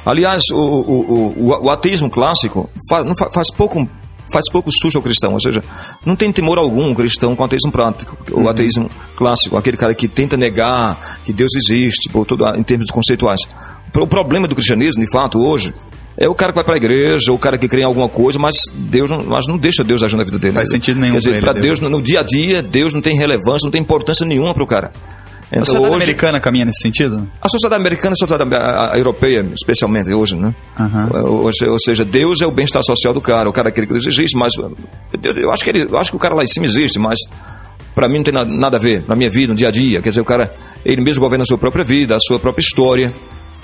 Aliás, 0.05 0.45
o, 0.51 0.57
o, 0.57 1.35
o, 1.37 1.65
o 1.65 1.71
ateísmo 1.71 2.09
clássico 2.09 2.71
faz, 2.89 3.07
faz 3.33 3.51
pouco 3.51 3.89
faz 4.33 4.51
pouco 4.51 4.71
sujo 4.73 4.99
ao 4.99 5.03
cristão, 5.03 5.33
ou 5.33 5.41
seja, 5.41 5.63
não 6.05 6.17
tem 6.17 6.33
temor 6.33 6.59
algum 6.59 6.91
o 6.91 6.95
cristão 6.95 7.37
com 7.37 7.43
o 7.43 7.47
ateísmo 7.47 7.71
prático, 7.71 8.17
o 8.31 8.49
ateísmo 8.49 8.91
clássico, 9.17 9.57
aquele 9.57 9.77
cara 9.77 9.95
que 9.95 10.09
tenta 10.09 10.37
negar 10.37 11.19
que 11.25 11.33
Deus 11.33 11.51
existe, 11.55 12.11
por 12.11 12.27
tudo, 12.27 12.47
em 12.57 12.63
termos 12.63 12.91
conceituais. 12.91 13.41
O 13.97 14.07
problema 14.07 14.49
do 14.49 14.55
cristianismo, 14.55 15.05
de 15.05 15.11
fato, 15.11 15.39
hoje, 15.39 15.73
é 16.17 16.29
o 16.29 16.35
cara 16.35 16.53
que 16.53 16.57
vai 16.57 16.65
para 16.65 16.75
a 16.75 16.77
igreja, 16.77 17.33
o 17.33 17.39
cara 17.39 17.59
que 17.59 17.69
crê 17.69 17.83
em 17.83 17.85
alguma 17.85 18.09
coisa, 18.09 18.39
mas 18.39 18.55
Deus 18.73 19.11
não, 19.11 19.25
mas 19.25 19.47
não 19.47 19.59
deixa 19.59 19.83
Deus 19.83 20.03
agir 20.03 20.17
na 20.17 20.25
vida 20.25 20.39
dele. 20.39 20.55
Faz 20.55 20.69
sentido 20.69 21.01
nenhum 21.01 21.15
Quer 21.15 21.31
dizer, 21.31 21.41
para 21.41 21.53
Deus. 21.53 21.81
Deus, 21.81 21.91
no 21.91 22.03
dia 22.03 22.21
a 22.21 22.23
dia, 22.23 22.63
Deus 22.63 22.93
não 22.93 23.01
tem 23.01 23.17
relevância, 23.17 23.65
não 23.65 23.71
tem 23.71 23.81
importância 23.81 24.25
nenhuma 24.25 24.55
para 24.55 24.63
o 24.63 24.67
cara. 24.67 24.93
A 25.45 25.57
Então, 25.57 25.65
sociedade 25.65 25.95
hoje, 25.95 26.05
americana 26.05 26.41
caminha 26.41 26.65
nesse 26.65 26.81
sentido? 26.83 27.29
a 27.41 27.49
sociedade 27.49 27.81
americana 27.81 28.13
a 28.13 28.17
sociedade 28.17 28.55
a- 28.55 28.93
a 28.95 28.99
europeia, 28.99 29.47
especialmente 29.55 30.13
hoje, 30.13 30.37
né? 30.37 30.55
Aham. 30.79 31.11
Ou, 31.25 31.45
ou 31.71 31.81
seja, 31.81 32.05
Deus 32.05 32.41
é 32.41 32.47
o 32.47 32.51
bem-estar 32.51 32.83
social 32.83 33.13
do 33.15 33.21
cara. 33.21 33.49
O 33.49 33.53
cara 33.53 33.71
quer 33.71 33.87
que 33.87 33.93
Deus 33.93 34.07
existe, 34.07 34.37
mas 34.37 34.53
eu 34.57 35.51
acho 35.53 35.63
que 35.65 35.71
ele, 35.71 35.83
eu 35.91 35.99
acho 35.99 36.11
que 36.11 36.17
o 36.17 36.21
cara 36.21 36.35
lá 36.35 36.43
em 36.43 36.49
cima 36.49 36.67
existe, 36.67 36.99
mas 36.99 37.19
para 37.95 38.09
mim 38.09 38.17
não 38.17 38.25
tem 38.25 38.35
nada, 38.35 38.51
nada 38.51 38.77
a 38.77 38.81
ver 38.81 39.05
na 39.07 39.15
minha 39.15 39.31
vida, 39.31 39.53
no 39.53 39.57
dia 39.57 39.69
a 39.69 39.71
dia. 39.71 40.03
Quer 40.03 40.09
dizer, 40.09 40.21
o 40.21 40.25
cara 40.25 40.53
ele 40.85 41.01
mesmo 41.03 41.21
governa 41.21 41.45
a 41.45 41.47
sua 41.47 41.59
própria 41.59 41.85
vida, 41.85 42.17
a 42.17 42.21
sua 42.21 42.39
própria 42.39 42.63
história. 42.63 43.15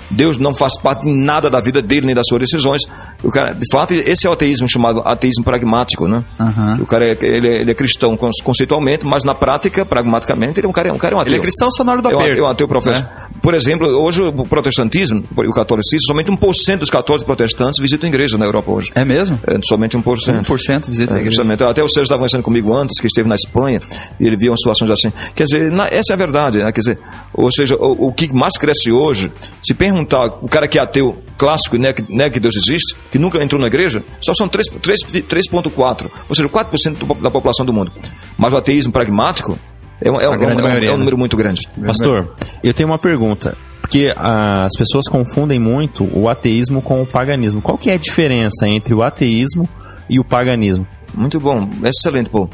Deus 0.09 0.37
não 0.37 0.53
faz 0.53 0.77
parte 0.77 1.03
de 1.03 1.11
nada 1.11 1.49
da 1.49 1.61
vida 1.61 1.81
dele 1.81 2.05
nem 2.05 2.13
das 2.15 2.27
suas 2.27 2.41
decisões. 2.41 2.81
O 3.23 3.29
cara, 3.29 3.53
de 3.53 3.65
fato, 3.71 3.93
esse 3.93 4.25
é 4.25 4.29
o 4.29 4.33
ateísmo 4.33 4.67
chamado 4.69 5.01
ateísmo 5.05 5.43
pragmático, 5.43 6.07
né? 6.07 6.23
Aham. 6.39 6.79
O 6.81 6.85
cara 6.85 7.05
é, 7.05 7.17
ele 7.21 7.47
é, 7.47 7.61
ele 7.61 7.71
é 7.71 7.73
cristão 7.73 8.17
con- 8.17 8.29
conceitualmente, 8.43 9.05
mas 9.05 9.23
na 9.23 9.35
prática, 9.35 9.85
pragmaticamente, 9.85 10.59
ele 10.59 10.67
é 10.67 10.69
um 10.69 10.73
cara, 10.73 10.93
um 10.93 10.97
cara 10.97 11.13
é 11.13 11.17
um 11.17 11.19
ateu. 11.19 11.31
Ele 11.33 11.39
é 11.39 11.41
cristão 11.41 11.67
na 11.85 11.91
hora 11.91 12.01
do 12.01 12.09
É 12.09 12.15
um-. 12.15 12.21
É 12.21 12.41
um 12.41 12.47
ateu 12.47 12.67
professo. 12.67 13.05
Por 13.41 13.53
exemplo, 13.53 13.87
hoje 13.87 14.21
o 14.21 14.31
protestantismo 14.45 15.23
e 15.43 15.47
o 15.47 15.53
catolicismo, 15.53 16.05
somente 16.07 16.31
1% 16.31 16.77
dos 16.77 16.89
católicos 16.89 17.25
protestantes 17.25 17.79
visitam 17.79 18.07
a 18.07 18.09
igreja 18.11 18.37
na 18.37 18.45
Europa 18.45 18.71
hoje. 18.71 18.91
É 18.95 19.03
mesmo? 19.05 19.39
É, 19.47 19.55
somente 19.67 19.97
1%. 19.97 20.43
1% 20.43 20.87
visita 20.89 21.13
a 21.13 21.17
É, 21.17 21.19
igreja. 21.19 21.35
justamente. 21.37 21.63
Até 21.63 21.83
o 21.83 21.87
Sérgio 21.87 22.03
estava 22.03 22.19
conversando 22.19 22.43
comigo 22.43 22.73
antes, 22.75 22.99
que 22.99 23.07
esteve 23.07 23.27
na 23.27 23.35
Espanha, 23.35 23.81
e 24.19 24.25
ele 24.25 24.37
viu 24.37 24.55
situações 24.57 24.89
assim. 24.91 25.11
Quer 25.35 25.43
dizer, 25.45 25.71
na- 25.71 25.87
essa 25.87 26.11
é 26.11 26.13
a 26.13 26.17
verdade, 26.17 26.59
né? 26.59 26.71
Quer 26.71 26.79
dizer, 26.81 26.99
ou 27.33 27.51
seja, 27.51 27.75
o, 27.75 28.07
o 28.07 28.13
que 28.13 28.31
mais 28.33 28.57
cresce 28.57 28.91
hoje, 28.91 29.31
se 29.63 29.73
perguntar, 29.73 30.25
o 30.41 30.47
cara 30.47 30.67
que 30.67 30.77
é 30.77 30.81
ateu 30.81 31.21
clássico 31.37 31.75
e 31.75 31.79
nega, 31.79 32.03
nega 32.07 32.29
que 32.35 32.39
Deus 32.39 32.55
existe, 32.55 32.95
que 33.11 33.19
nunca 33.19 33.43
entrou 33.43 33.59
na 33.59 33.67
igreja, 33.67 34.03
só 34.21 34.33
são 34.33 34.47
3 34.47 34.67
3 34.81 35.01
3,4, 35.27 36.09
ou 36.29 36.35
seja, 36.35 36.47
4% 36.49 36.97
do- 37.05 37.13
da 37.15 37.29
população 37.29 37.65
do 37.65 37.73
mundo. 37.73 37.91
Mas 38.37 38.53
o 38.53 38.57
ateísmo 38.57 38.91
pragmático 38.93 39.59
é 40.01 40.09
um, 40.09 40.19
é 40.19 40.29
um- 40.29 40.33
é 40.33 40.37
um- 40.55 40.61
maioria, 40.61 40.89
é 40.89 40.91
um 40.91 40.93
né? 40.95 40.99
número 40.99 41.17
muito 41.17 41.35
grande. 41.37 41.61
Pastor, 41.85 42.33
eu 42.63 42.73
tenho 42.73 42.89
uma 42.89 42.97
pergunta. 42.99 43.57
Porque 43.81 44.13
ah, 44.15 44.63
as 44.65 44.77
pessoas 44.77 45.05
confundem 45.09 45.59
muito 45.59 46.07
o 46.17 46.29
ateísmo 46.29 46.81
com 46.81 47.01
o 47.01 47.05
paganismo. 47.05 47.61
Qual 47.61 47.77
que 47.77 47.89
é 47.89 47.95
a 47.95 47.97
diferença 47.97 48.65
entre 48.65 48.93
o 48.93 49.03
ateísmo 49.03 49.67
e 50.09 50.17
o 50.17 50.23
paganismo? 50.23 50.87
Muito 51.13 51.37
bom, 51.41 51.67
excelente, 51.83 52.29
pô. 52.29 52.47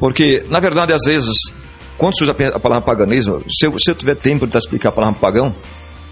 Porque, 0.00 0.44
na 0.48 0.58
verdade, 0.60 0.94
às 0.94 1.02
vezes, 1.04 1.36
quando 1.98 2.16
se 2.16 2.22
usa 2.24 2.32
a 2.54 2.58
palavra 2.58 2.80
paganismo, 2.86 3.42
se 3.50 3.66
eu, 3.66 3.78
se 3.78 3.90
eu 3.90 3.94
tiver 3.94 4.14
tempo 4.16 4.46
de 4.46 4.56
explicar 4.56 4.88
a 4.88 4.92
palavra 4.92 5.20
pagão, 5.20 5.54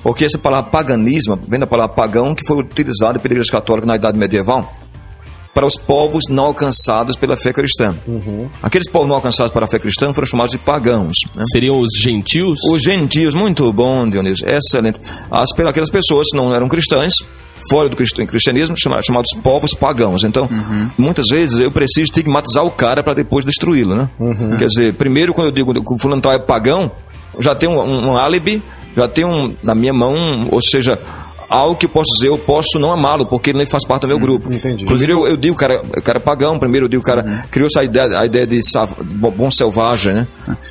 porque 0.02 0.24
essa 0.24 0.38
palavra 0.38 0.70
paganismo 0.70 1.38
vem 1.48 1.60
da 1.60 1.66
palavra 1.66 1.94
pagão 1.94 2.34
que 2.34 2.44
foi 2.46 2.58
utilizada 2.58 3.18
pela 3.18 3.34
Igreja 3.34 3.50
Católica 3.52 3.86
na 3.86 3.96
Idade 3.96 4.18
Medieval 4.18 4.72
para 5.52 5.66
os 5.66 5.76
povos 5.76 6.24
não 6.28 6.44
alcançados 6.46 7.16
pela 7.16 7.36
fé 7.36 7.52
cristã. 7.52 7.94
Aqueles 8.62 8.88
povos 8.88 9.08
não 9.08 9.16
alcançados 9.16 9.52
pela 9.52 9.66
fé 9.66 9.78
cristã 9.80 10.14
foram 10.14 10.26
chamados 10.26 10.52
de 10.52 10.58
pagãos. 10.58 11.16
né? 11.34 11.42
Seriam 11.52 11.78
os 11.80 11.88
gentios? 11.98 12.60
Os 12.70 12.80
gentios, 12.82 13.34
muito 13.34 13.70
bom, 13.72 14.08
Dionísio, 14.08 14.46
excelente. 14.48 15.00
As, 15.30 15.48
aquelas 15.66 15.90
pessoas 15.90 16.28
que 16.30 16.36
não 16.36 16.54
eram 16.54 16.68
cristãs, 16.68 17.12
fora 17.68 17.88
do 17.88 17.96
crist- 17.96 18.14
cristianismo, 18.26 18.76
chama- 18.78 19.02
chamados 19.02 19.32
povos 19.42 19.74
pagãos. 19.74 20.22
Então, 20.22 20.48
muitas 20.96 21.26
vezes 21.28 21.58
eu 21.58 21.70
preciso 21.70 22.04
estigmatizar 22.04 22.64
o 22.64 22.70
cara 22.70 23.02
para 23.02 23.12
depois 23.14 23.44
destruí-lo, 23.44 23.94
né? 23.96 24.08
Quer 24.56 24.66
dizer, 24.68 24.94
primeiro 24.94 25.34
quando 25.34 25.48
eu 25.48 25.52
digo 25.52 25.74
que 25.74 25.94
o 25.94 25.98
fulano 25.98 26.22
tal 26.22 26.32
é 26.32 26.38
pagão, 26.38 26.92
já 27.40 27.56
tem 27.56 27.68
um, 27.68 27.78
um, 27.80 28.10
um 28.12 28.16
álibi, 28.16 28.62
já 28.96 29.26
um, 29.26 29.54
na 29.62 29.74
minha 29.74 29.92
mão, 29.92 30.48
ou 30.50 30.60
seja, 30.62 30.98
algo 31.48 31.74
que 31.76 31.86
eu 31.86 31.90
posso 31.90 32.12
dizer, 32.14 32.28
eu 32.28 32.38
posso 32.38 32.78
não 32.78 32.92
amá-lo, 32.92 33.26
porque 33.26 33.50
ele 33.50 33.58
nem 33.58 33.66
faz 33.66 33.84
parte 33.84 34.02
do 34.02 34.08
meu 34.08 34.18
grupo. 34.18 34.52
entendi. 34.52 34.84
Primeiro 34.84 35.12
eu, 35.12 35.28
eu 35.28 35.36
digo, 35.36 35.56
cara, 35.56 35.82
o 35.96 36.02
cara 36.02 36.18
é 36.18 36.20
pagão, 36.20 36.58
primeiro 36.58 36.86
eu 36.86 36.88
digo, 36.88 37.02
cara, 37.02 37.44
criou 37.50 37.66
essa 37.66 37.82
ideia, 37.84 38.18
a 38.18 38.24
ideia 38.26 38.46
de 38.46 38.62
sav- 38.68 38.94
bom, 39.02 39.50
selvagem, 39.50 40.14
né? 40.14 40.26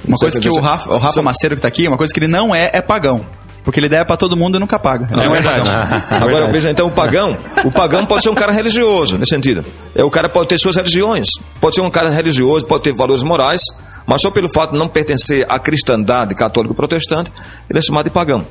Uma 0.08 0.18
coisa 0.18 0.40
que 0.40 0.50
o 0.50 0.60
Rafa, 0.60 0.94
o 0.94 0.98
Rafa 0.98 1.22
Macedo 1.22 1.56
que 1.56 1.62
tá 1.62 1.68
aqui, 1.68 1.88
uma 1.88 1.98
coisa 1.98 2.14
que 2.14 2.20
ele 2.20 2.28
não 2.28 2.54
é, 2.56 2.70
é 2.74 2.82
pagão. 2.82 3.26
Porque 3.62 3.78
ele 3.80 3.90
der 3.90 4.06
pra 4.06 4.16
todo 4.16 4.38
mundo 4.38 4.56
e 4.56 4.60
nunca 4.60 4.80
paga. 4.80 5.06
Ele 5.12 5.22
É 5.22 5.26
não 5.26 5.36
é 5.36 5.42
verdade. 5.42 5.70
pagão. 5.70 6.28
Agora, 6.28 6.52
veja, 6.52 6.70
então, 6.72 6.88
o 6.88 6.92
pagão, 6.92 7.38
o 7.66 7.70
pagão 7.70 8.06
pode 8.06 8.24
ser 8.24 8.30
um 8.30 8.34
cara 8.34 8.54
religioso, 8.54 9.18
nesse 9.18 9.36
sentido. 9.36 9.64
É, 9.94 10.04
o 10.04 10.10
cara 10.10 10.30
pode 10.30 10.48
ter 10.48 10.58
suas 10.58 10.78
religiões. 10.78 11.28
Pode 11.60 11.76
ser 11.76 11.82
um 11.82 11.90
cara 11.90 12.10
religioso, 12.10 12.66
pode 12.66 12.84
ter 12.84 12.94
valores 12.94 13.22
morais, 13.22 13.62
mas 14.10 14.24
só 14.24 14.32
pelo 14.32 14.50
fato 14.50 14.72
de 14.72 14.80
não 14.80 14.88
pertencer 14.88 15.46
à 15.48 15.60
cristandade 15.60 16.34
católica 16.34 16.72
ou 16.72 16.76
protestante, 16.76 17.32
ele 17.70 17.78
é 17.78 17.82
chamado 17.82 18.06
de 18.06 18.10
pagão. 18.10 18.44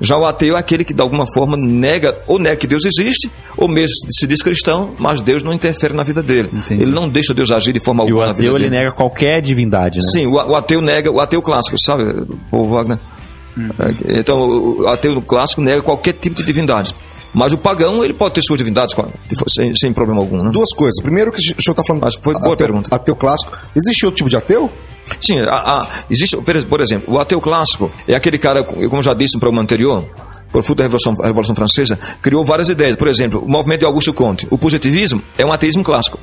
Já 0.00 0.16
o 0.16 0.26
ateu 0.26 0.56
é 0.56 0.58
aquele 0.58 0.82
que, 0.82 0.92
de 0.92 1.00
alguma 1.00 1.24
forma, 1.32 1.56
nega, 1.56 2.18
ou 2.26 2.36
nega 2.36 2.56
que 2.56 2.66
Deus 2.66 2.84
existe, 2.84 3.30
ou 3.56 3.68
mesmo 3.68 3.94
se 4.10 4.26
diz 4.26 4.42
cristão, 4.42 4.92
mas 4.98 5.20
Deus 5.20 5.44
não 5.44 5.52
interfere 5.52 5.94
na 5.94 6.02
vida 6.02 6.20
dele. 6.20 6.50
Entendi. 6.52 6.82
Ele 6.82 6.90
não 6.90 7.08
deixa 7.08 7.32
Deus 7.32 7.52
agir 7.52 7.72
de 7.72 7.78
forma 7.78 8.02
E 8.02 8.06
o 8.06 8.08
alguma 8.08 8.26
na 8.26 8.32
vida 8.32 8.48
ateu, 8.48 8.56
ele 8.56 8.64
dele. 8.68 8.76
nega 8.76 8.90
qualquer 8.90 9.40
divindade, 9.40 9.98
né? 9.98 10.04
Sim, 10.04 10.26
o, 10.26 10.32
o 10.32 10.56
ateu 10.56 10.80
nega, 10.80 11.12
o 11.12 11.20
ateu 11.20 11.40
clássico, 11.40 11.76
sabe, 11.80 12.02
o 12.50 12.66
Wagner? 12.66 12.98
É, 13.56 14.18
Então, 14.18 14.40
o 14.40 14.82
o 14.82 14.88
ateu 14.88 15.22
clássico 15.22 15.60
nega 15.62 15.80
qualquer 15.80 16.14
tipo 16.14 16.34
de 16.34 16.42
divindade. 16.42 16.92
Mas 17.32 17.52
o 17.52 17.58
pagão, 17.58 18.04
ele 18.04 18.14
pode 18.14 18.34
ter 18.34 18.42
suas 18.42 18.58
divindades 18.58 18.96
sem, 19.48 19.72
sem 19.76 19.92
problema 19.92 20.20
algum, 20.20 20.42
né? 20.42 20.50
Duas 20.50 20.72
coisas. 20.74 21.00
Primeiro 21.00 21.30
que 21.30 21.38
o 21.38 21.40
senhor 21.62 21.72
está 21.72 21.84
falando. 21.84 22.02
Mas 22.02 22.16
foi 22.16 22.34
boa 22.34 22.46
ateu, 22.46 22.56
pergunta. 22.56 22.94
Ateu 22.94 23.14
clássico. 23.14 23.56
Existe 23.76 24.04
outro 24.06 24.18
tipo 24.18 24.28
de 24.30 24.36
ateu? 24.36 24.72
Sim, 25.20 25.40
a- 25.40 25.50
a- 25.82 25.88
existe, 26.10 26.36
por 26.68 26.80
exemplo, 26.80 27.14
o 27.14 27.18
ateu 27.18 27.40
clássico 27.40 27.90
é 28.08 28.14
aquele 28.14 28.38
cara, 28.38 28.62
como 28.64 28.82
eu 28.96 29.02
já 29.02 29.14
disse 29.14 29.34
no 29.34 29.40
programa 29.40 29.62
anterior, 29.62 30.04
por 30.50 30.62
fruto 30.62 30.78
da 30.78 30.84
Revolução, 30.84 31.14
Revolução 31.14 31.54
Francesa, 31.54 31.98
criou 32.22 32.44
várias 32.44 32.68
ideias. 32.68 32.96
Por 32.96 33.08
exemplo, 33.08 33.42
o 33.44 33.50
movimento 33.50 33.80
de 33.80 33.86
Augusto 33.86 34.14
Comte. 34.14 34.46
O 34.50 34.56
positivismo 34.56 35.20
é 35.36 35.44
um 35.44 35.52
ateísmo 35.52 35.82
clássico. 35.82 36.18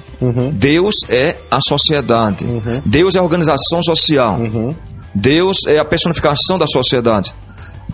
Deus 0.54 0.96
é 1.10 1.36
a 1.52 1.60
sociedade. 1.60 2.46
Deus 2.86 3.16
é 3.16 3.20
a 3.20 3.24
organização 3.24 3.84
social. 3.84 4.40
Deus 5.14 5.58
é 5.68 5.78
a 5.80 5.84
personificação 5.86 6.58
da 6.58 6.66
sociedade. 6.66 7.34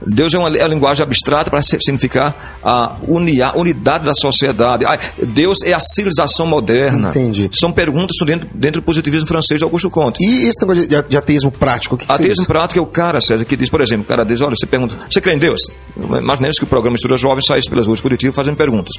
Deus 0.05 0.33
é 0.33 0.37
uma, 0.37 0.49
é 0.49 0.63
uma 0.63 0.67
linguagem 0.67 1.03
abstrata 1.03 1.49
para 1.49 1.61
significar 1.61 2.59
a 2.63 2.95
unia, 3.07 3.51
unidade 3.55 4.05
da 4.05 4.13
sociedade. 4.13 4.85
Ah, 4.85 4.97
Deus 5.21 5.61
é 5.63 5.73
a 5.73 5.79
civilização 5.79 6.45
moderna. 6.45 7.09
Entendi. 7.09 7.49
São 7.53 7.71
perguntas 7.71 8.15
dentro, 8.25 8.47
dentro 8.53 8.81
do 8.81 8.83
positivismo 8.85 9.27
francês 9.27 9.59
de 9.59 9.63
Augusto 9.63 9.89
Comte. 9.89 10.23
E 10.23 10.45
esse 10.45 10.61
negócio 10.61 10.87
de, 10.87 11.01
de 11.03 11.17
ateísmo 11.17 11.51
prático? 11.51 11.97
Que, 11.97 12.05
que 12.05 12.11
Ateísmo 12.11 12.45
prático 12.45 12.79
é 12.79 12.81
o 12.81 12.85
cara, 12.85 13.19
César, 13.21 13.45
que 13.45 13.55
diz, 13.55 13.69
por 13.69 13.81
exemplo, 13.81 14.03
o 14.03 14.07
cara 14.07 14.23
diz, 14.23 14.41
olha, 14.41 14.55
você 14.55 14.65
pergunta, 14.65 14.95
você 15.09 15.21
crê 15.21 15.33
em 15.33 15.37
Deus? 15.37 15.61
Imaginemos 15.95 16.57
que 16.57 16.63
o 16.63 16.67
programa 16.67 16.93
Mistura 16.93 17.17
Jovem 17.17 17.43
saísse 17.43 17.69
pelas 17.69 17.85
ruas 17.85 17.99
de 17.99 18.03
Curitiba 18.03 18.33
fazendo 18.33 18.55
perguntas. 18.55 18.93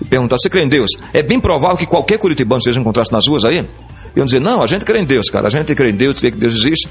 E 0.00 0.04
perguntar, 0.04 0.38
você 0.38 0.48
crê 0.48 0.62
em 0.62 0.68
Deus? 0.68 0.90
É 1.12 1.22
bem 1.22 1.40
provável 1.40 1.76
que 1.76 1.86
qualquer 1.86 2.18
curitibano 2.18 2.62
seja 2.62 2.80
encontrasse 2.80 3.12
nas 3.12 3.26
ruas 3.26 3.44
aí, 3.44 3.66
iam 4.16 4.26
dizer, 4.26 4.40
não, 4.40 4.62
a 4.62 4.66
gente 4.66 4.84
crê 4.84 4.98
em 4.98 5.04
Deus, 5.04 5.30
cara, 5.30 5.46
a 5.46 5.50
gente 5.50 5.74
crê 5.74 5.90
em 5.90 5.94
Deus, 5.94 6.18
crê 6.18 6.30
que 6.30 6.38
Deus 6.38 6.54
existe. 6.54 6.88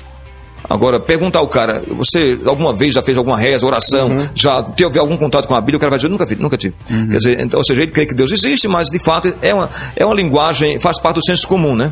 Agora, 0.69 0.99
perguntar 0.99 1.39
ao 1.39 1.47
cara, 1.47 1.81
você 1.87 2.39
alguma 2.45 2.75
vez 2.75 2.93
já 2.93 3.01
fez 3.01 3.17
alguma 3.17 3.37
reza, 3.37 3.65
oração, 3.65 4.11
já 4.35 4.61
teve 4.61 4.99
algum 4.99 5.17
contato 5.17 5.47
com 5.47 5.55
a 5.55 5.61
Bíblia? 5.61 5.77
O 5.77 5.79
cara 5.79 5.89
vai 5.89 5.97
dizer, 5.97 6.09
nunca 6.09 6.27
fiz, 6.27 6.37
nunca 6.37 6.57
tive. 6.57 6.75
Quer 6.85 7.17
dizer, 7.17 7.39
então, 7.39 7.57
ou 7.57 7.65
seja, 7.65 7.81
ele 7.81 7.91
crê 7.91 8.05
que 8.05 8.13
Deus 8.13 8.31
existe, 8.31 8.67
mas 8.67 8.87
de 8.89 8.99
fato 8.99 9.33
é 9.41 9.53
uma, 9.53 9.69
é 9.95 10.05
uma 10.05 10.13
linguagem, 10.13 10.77
faz 10.77 10.99
parte 10.99 11.15
do 11.15 11.25
senso 11.25 11.47
comum, 11.47 11.75
né? 11.75 11.91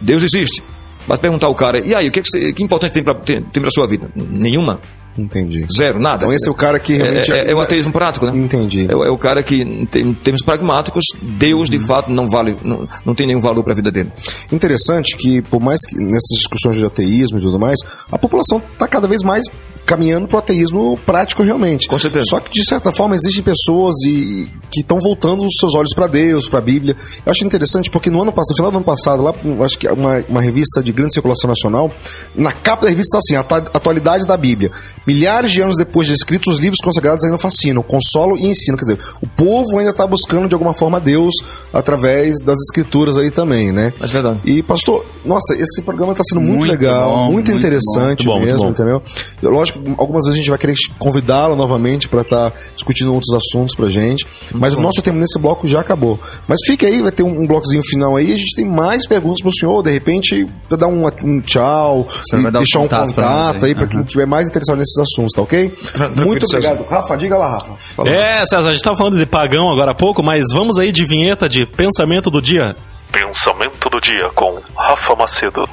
Deus 0.00 0.24
existe. 0.24 0.62
Mas 1.06 1.20
perguntar 1.20 1.46
ao 1.46 1.54
cara, 1.54 1.78
e 1.78 1.94
aí, 1.94 2.08
o 2.08 2.10
que, 2.10 2.18
é 2.18 2.22
que, 2.22 2.28
você, 2.28 2.52
que 2.52 2.64
importante 2.64 2.92
tem 2.92 3.02
para 3.04 3.14
tem, 3.14 3.40
tem 3.40 3.62
pra 3.62 3.70
sua 3.70 3.86
vida? 3.86 4.10
Nenhuma. 4.16 4.80
Entendi. 5.18 5.64
Zero, 5.74 5.98
nada. 5.98 6.24
Então 6.24 6.32
esse 6.32 6.48
é 6.48 6.50
o 6.50 6.54
cara 6.54 6.78
que 6.78 6.94
É, 6.94 6.96
realmente... 7.02 7.32
é- 7.32 7.50
é 7.50 7.54
o 7.54 7.60
ateísmo 7.60 7.92
prático, 7.92 8.26
né? 8.26 8.32
Entendi. 8.36 8.86
É, 8.90 8.94
o- 8.94 9.04
é 9.04 9.10
o 9.10 9.18
cara 9.18 9.42
que, 9.42 9.62
em 9.62 10.14
termos 10.14 10.42
pragmáticos, 10.42 11.04
Deus 11.22 11.68
de 11.70 11.78
fato 11.78 12.10
não 12.10 12.28
vale, 12.28 12.56
não, 12.62 12.86
não 13.04 13.14
tem 13.14 13.26
nenhum 13.26 13.40
valor 13.40 13.62
para 13.62 13.72
a 13.72 13.76
vida 13.76 13.90
dele. 13.90 14.10
Interessante 14.52 15.16
que, 15.16 15.42
por 15.42 15.60
mais 15.60 15.80
que 15.86 15.96
nessas 15.96 16.36
discussões 16.36 16.76
de 16.76 16.84
ateísmo 16.84 17.38
e 17.38 17.40
tudo 17.40 17.58
mais, 17.58 17.78
a 18.10 18.18
população 18.18 18.62
está 18.72 18.86
cada 18.86 19.06
vez 19.08 19.22
mais 19.22 19.44
caminhando 19.84 20.26
para 20.26 20.34
o 20.36 20.38
ateísmo 20.40 20.98
prático 21.06 21.44
realmente. 21.44 21.86
Com 21.86 21.96
certeza. 21.96 22.24
Só 22.28 22.40
que, 22.40 22.50
de 22.50 22.64
certa 22.66 22.90
forma, 22.92 23.14
existem 23.14 23.40
pessoas 23.40 23.94
e, 24.04 24.46
que 24.68 24.80
estão 24.80 24.98
voltando 24.98 25.44
os 25.46 25.56
seus 25.60 25.76
olhos 25.76 25.94
para 25.94 26.08
Deus, 26.08 26.48
para 26.48 26.58
a 26.58 26.62
Bíblia. 26.62 26.96
Eu 27.24 27.30
acho 27.30 27.44
interessante 27.44 27.88
porque 27.88 28.10
no 28.10 28.20
ano 28.20 28.32
passado, 28.32 28.50
no 28.50 28.56
final 28.56 28.70
do 28.72 28.76
ano 28.78 28.84
passado, 28.84 29.22
lá, 29.22 29.32
acho 29.64 29.78
que 29.78 29.86
é 29.86 29.92
uma, 29.92 30.24
uma 30.28 30.40
revista 30.42 30.82
de 30.82 30.90
grande 30.90 31.12
circulação 31.14 31.46
nacional, 31.48 31.88
na 32.34 32.50
capa 32.50 32.82
da 32.82 32.88
revista 32.88 33.16
está 33.16 33.18
assim, 33.18 33.36
"Ata- 33.36 33.70
atualidade 33.72 34.26
da 34.26 34.36
Bíblia. 34.36 34.72
Milhares 35.06 35.52
de 35.52 35.60
anos 35.62 35.76
depois 35.76 36.06
de 36.06 36.14
escritos, 36.14 36.54
os 36.54 36.60
livros 36.60 36.80
consagrados 36.80 37.24
ainda 37.24 37.38
fascinam, 37.38 37.82
consolam 37.82 38.36
e 38.36 38.46
ensinam. 38.46 38.76
Quer 38.76 38.84
dizer, 38.84 38.98
o 39.22 39.26
povo 39.28 39.78
ainda 39.78 39.90
está 39.90 40.06
buscando 40.06 40.48
de 40.48 40.54
alguma 40.54 40.74
forma 40.74 41.00
Deus 41.00 41.34
através 41.72 42.36
das 42.44 42.58
escrituras 42.68 43.16
aí 43.16 43.30
também, 43.30 43.70
né? 43.70 43.92
É 44.00 44.06
verdade. 44.06 44.40
E, 44.44 44.62
pastor, 44.62 45.04
nossa, 45.24 45.54
esse 45.54 45.82
programa 45.82 46.12
está 46.12 46.24
sendo 46.24 46.40
muito, 46.40 46.58
Muito 46.58 46.70
legal, 46.70 47.10
bom, 47.10 47.16
muito, 47.16 47.34
muito 47.34 47.52
interessante 47.52 48.24
bom, 48.24 48.36
muito 48.38 48.46
mesmo, 48.46 48.64
bom. 48.64 48.70
entendeu? 48.70 49.02
Lógico, 49.42 49.78
algumas 49.98 50.24
vezes 50.24 50.34
a 50.34 50.40
gente 50.40 50.50
vai 50.50 50.58
querer 50.58 50.74
convidá-lo 50.98 51.54
novamente 51.54 52.08
para 52.08 52.22
estar 52.22 52.52
discutindo 52.74 53.12
outros 53.12 53.32
assuntos 53.34 53.74
pra 53.74 53.88
gente, 53.88 54.26
mas 54.54 54.74
o 54.74 54.80
nosso 54.80 55.02
tempo 55.02 55.18
nesse 55.18 55.38
bloco 55.38 55.66
já 55.66 55.80
acabou. 55.80 56.18
Mas 56.48 56.58
fique 56.66 56.84
aí, 56.86 57.00
vai 57.02 57.12
ter 57.12 57.22
um, 57.22 57.42
um 57.42 57.46
blocozinho 57.46 57.82
final 57.84 58.16
aí, 58.16 58.32
a 58.32 58.36
gente 58.36 58.54
tem 58.56 58.64
mais 58.64 59.06
perguntas 59.06 59.40
pro 59.40 59.52
senhor, 59.52 59.82
de 59.82 59.90
repente, 59.90 60.46
pra 60.68 60.76
dar 60.76 60.88
um, 60.88 61.06
um 61.24 61.40
tchau, 61.40 62.06
e 62.32 62.50
deixar 62.50 62.80
um 62.80 62.88
contato 62.88 63.64
aí. 63.64 63.74
para 63.74 63.86
quem 63.86 64.00
estiver 64.00 64.26
mais 64.26 64.48
interessado 64.48 64.80
nesses 64.96 65.12
assuntos, 65.12 65.32
tá 65.34 65.42
ok? 65.42 65.68
tranquilo, 65.92 66.26
muito 66.26 66.48
César. 66.48 66.72
obrigado. 66.72 66.88
Rafa, 66.88 67.16
diga 67.16 67.36
lá, 67.36 67.50
Rafa. 67.50 67.76
É, 68.08 68.44
César, 68.46 68.70
a 68.70 68.72
gente 68.72 68.82
tava 68.82 68.96
falando 68.96 69.16
de 69.16 69.26
pagão 69.26 69.70
agora 69.70 69.92
há 69.92 69.94
pouco, 69.94 70.22
mas 70.22 70.44
vamos 70.52 70.78
aí 70.78 70.90
de 70.92 71.04
vinheta 71.04 71.48
de 71.48 71.66
pensamento 71.66 72.30
do 72.30 72.40
dia. 72.42 72.76
Pensamento 73.12 73.88
do 73.88 74.00
dia 74.00 74.28
com 74.34 74.60
Rafa 74.76 75.14
Macedo. 75.14 75.68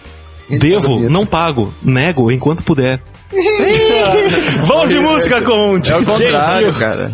Devo, 0.50 0.98
não 1.08 1.24
pago, 1.24 1.72
nego 1.82 2.30
enquanto 2.30 2.62
puder. 2.62 3.00
vamos 4.66 4.90
de 4.90 4.98
música 4.98 5.40
com 5.42 5.76
É 5.76 5.78
o 5.78 5.80
DJ 5.80 6.04
contrário, 6.04 6.70
Gil. 6.70 6.78
cara. 6.78 7.12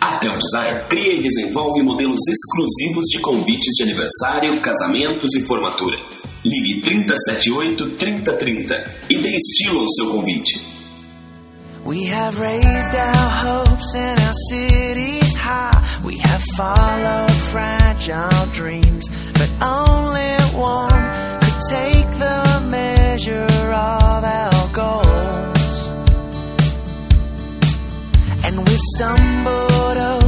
A 0.00 0.16
Tel 0.18 0.36
Design 0.36 0.80
cria 0.88 1.14
e 1.14 1.22
desenvolve 1.22 1.80
modelos 1.82 2.18
exclusivos 2.28 3.06
de 3.10 3.20
convites 3.20 3.72
de 3.76 3.84
aniversário, 3.84 4.60
casamentos 4.60 5.34
e 5.34 5.42
formatura. 5.46 5.96
Ligue 6.44 6.82
3078 6.82 7.96
3030 7.96 8.84
e 9.08 9.18
dê 9.18 9.36
estilo 9.36 9.80
ao 9.80 9.88
seu 9.88 10.10
convite. 10.10 10.72
We 11.84 12.04
have 12.06 12.38
raised 12.40 12.94
our 12.94 13.30
hopes 13.44 13.94
and 13.94 14.20
our 14.20 14.34
cities 14.50 15.36
high. 15.36 15.80
We 16.04 16.18
have 16.18 16.42
followed 16.56 17.32
fragile 17.50 18.46
dreams, 18.52 19.08
but 19.34 19.50
only 19.62 20.34
one 20.54 21.02
could 21.42 21.58
take 21.70 22.10
the 22.18 22.60
measure 22.70 23.46
of 23.46 24.24
our 24.24 24.68
goals. 24.72 25.88
And 28.44 28.58
we've 28.58 28.86
stumbled 28.96 29.96
over 29.96 30.21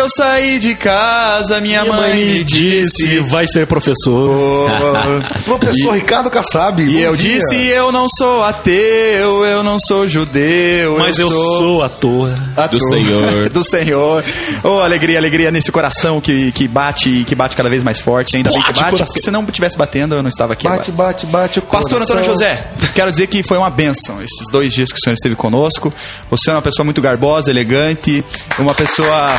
que 0.00 0.04
eu 0.04 0.08
saí 0.08 0.58
de 0.58 0.74
casa, 0.74 1.60
minha, 1.60 1.84
mãe, 1.84 2.24
me 2.24 2.44
disse. 2.44 3.20
vai 3.28 3.46
ser 3.46 3.66
professor. 3.66 4.70
Professor 5.44 5.92
Ricardo 5.92 6.30
Kassab. 6.30 6.82
E 6.82 7.00
eu 7.02 7.14
dia. 7.14 7.38
disse: 7.38 7.54
Eu 7.66 7.92
não 7.92 8.08
sou 8.08 8.42
ateu, 8.42 9.44
eu 9.44 9.62
não 9.62 9.78
sou 9.78 10.08
judeu. 10.08 10.96
Mas 10.98 11.18
eu 11.18 11.30
sou 11.30 11.82
ator. 11.82 12.32
ator 12.56 12.70
Do 12.70 12.88
Senhor. 12.88 13.48
do 13.50 13.64
Senhor. 13.64 14.24
Oh, 14.64 14.78
alegria, 14.80 15.18
alegria 15.18 15.50
nesse 15.50 15.70
coração 15.70 16.20
que, 16.20 16.50
que 16.52 16.66
bate 16.66 17.24
que 17.26 17.34
bate 17.34 17.54
cada 17.54 17.68
vez 17.68 17.82
mais 17.82 18.00
forte. 18.00 18.36
Ainda 18.36 18.50
bem 18.50 18.60
que 18.60 18.66
Bate, 18.68 18.80
bate, 18.80 18.90
coração. 18.92 19.06
porque 19.06 19.20
se 19.20 19.30
não 19.30 19.44
tivesse 19.46 19.76
batendo, 19.76 20.14
eu 20.14 20.22
não 20.22 20.28
estava 20.28 20.54
aqui. 20.54 20.64
Bate, 20.64 20.90
agora. 20.90 21.08
bate, 21.08 21.26
bate 21.26 21.58
o 21.58 21.62
Pastor 21.62 21.92
coração. 21.94 22.16
Antônio 22.16 22.30
José, 22.30 22.64
quero 22.94 23.10
dizer 23.10 23.26
que 23.26 23.42
foi 23.42 23.58
uma 23.58 23.70
bênção 23.70 24.16
esses 24.22 24.46
dois 24.50 24.72
dias 24.72 24.90
que 24.90 24.96
o 24.98 25.00
senhor 25.02 25.14
esteve 25.14 25.34
conosco. 25.34 25.92
Você 26.30 26.48
é 26.50 26.54
uma 26.54 26.62
pessoa 26.62 26.84
muito 26.84 27.02
garbosa, 27.02 27.50
elegante, 27.50 28.24
uma 28.58 28.72
pessoa. 28.72 29.34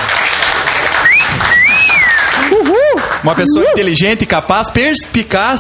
Uma 3.23 3.35
pessoa 3.35 3.69
inteligente, 3.71 4.25
capaz, 4.25 4.69
perspicaz 4.69 5.59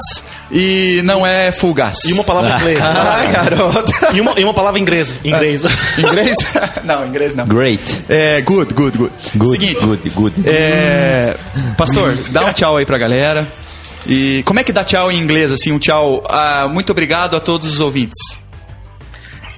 e 0.51 1.01
não 1.03 1.25
é 1.25 1.51
fugaz. 1.51 1.99
E 2.05 2.13
uma 2.13 2.23
palavra 2.23 2.51
em 2.51 2.55
inglês. 2.55 2.79
Ah, 2.83 3.25
garota. 3.31 3.93
E 4.13 4.21
uma, 4.21 4.39
e 4.39 4.43
uma 4.43 4.53
palavra 4.53 4.79
em 4.79 4.81
inglês. 4.81 5.15
Inglês. 5.23 5.63
Inglês? 5.97 6.37
não, 6.83 7.07
inglês 7.07 7.35
não. 7.35 7.45
Great. 7.47 8.03
É, 8.09 8.41
good, 8.41 8.73
good, 8.73 8.97
good. 8.97 9.13
Good, 9.35 9.51
Seguinte, 9.51 9.85
good, 9.85 10.09
good. 10.09 10.33
é, 10.45 11.35
pastor, 11.77 12.17
dá 12.29 12.45
um 12.45 12.53
tchau 12.53 12.77
aí 12.77 12.85
pra 12.85 12.97
galera. 12.97 13.47
E 14.05 14.41
como 14.45 14.59
é 14.59 14.63
que 14.63 14.71
dá 14.71 14.83
tchau 14.83 15.11
em 15.11 15.19
inglês, 15.19 15.51
assim, 15.51 15.71
um 15.71 15.79
tchau, 15.79 16.23
ah, 16.27 16.67
muito 16.67 16.91
obrigado 16.91 17.35
a 17.35 17.39
todos 17.39 17.71
os 17.71 17.79
ouvintes. 17.79 18.41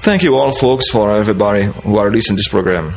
Thank 0.02 0.26
you 0.26 0.36
all, 0.36 0.52
folks, 0.52 0.90
for 0.90 1.16
everybody 1.16 1.70
who 1.86 1.98
are 1.98 2.10
listening 2.10 2.36
to 2.36 2.44
this 2.44 2.50
program. 2.50 2.94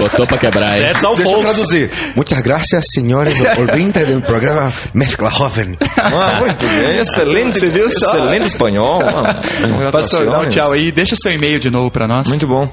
Botou 0.00 0.26
pra 0.26 0.38
quebrar, 0.38 0.76
hein? 0.78 0.84
That's 0.86 1.04
all, 1.04 1.16
Deixa 1.16 1.32
eu 1.32 1.36
folks. 1.42 1.54
traduzir. 1.56 1.90
Muchas 2.14 2.40
gracias, 2.40 2.84
senhores 2.92 3.34
ouvintes 3.58 4.06
do 4.06 4.20
programa 4.22 4.72
Mezcla 4.94 5.30
Joven. 5.30 5.76
Ah, 5.98 6.40
muito 6.40 6.64
bem, 6.66 6.98
excelente, 7.00 7.58
Você 7.58 7.68
viu 7.68 7.90
só? 7.90 8.08
excelente 8.08 8.46
espanhol. 8.46 9.00
mano. 9.02 9.92
Pastor, 9.92 10.26
dá 10.26 10.40
um 10.40 10.48
tchau 10.48 10.72
aí. 10.72 10.90
Deixa 10.92 11.14
seu 11.16 11.32
e-mail 11.32 11.58
de 11.58 11.70
novo 11.70 11.90
pra 11.90 12.06
nós. 12.08 12.26
Muito 12.28 12.46
bom. 12.46 12.68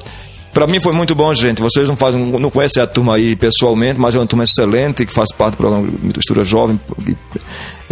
Pra 0.53 0.67
mim 0.67 0.79
foi 0.79 0.93
muito 0.93 1.15
bom, 1.15 1.33
gente. 1.33 1.63
Vocês 1.63 1.87
não 1.89 1.95
fazem, 1.95 2.23
não 2.39 2.49
conhecem 2.51 2.81
a 2.81 2.85
turma 2.85 3.15
aí 3.15 3.35
pessoalmente, 3.35 3.99
mas 3.99 4.13
é 4.13 4.19
uma 4.19 4.27
turma 4.27 4.43
excelente 4.43 5.03
que 5.03 5.11
faz 5.11 5.31
parte 5.31 5.53
do 5.55 5.57
programa 5.57 5.87
Mistura 6.03 6.43
Jovem. 6.43 6.79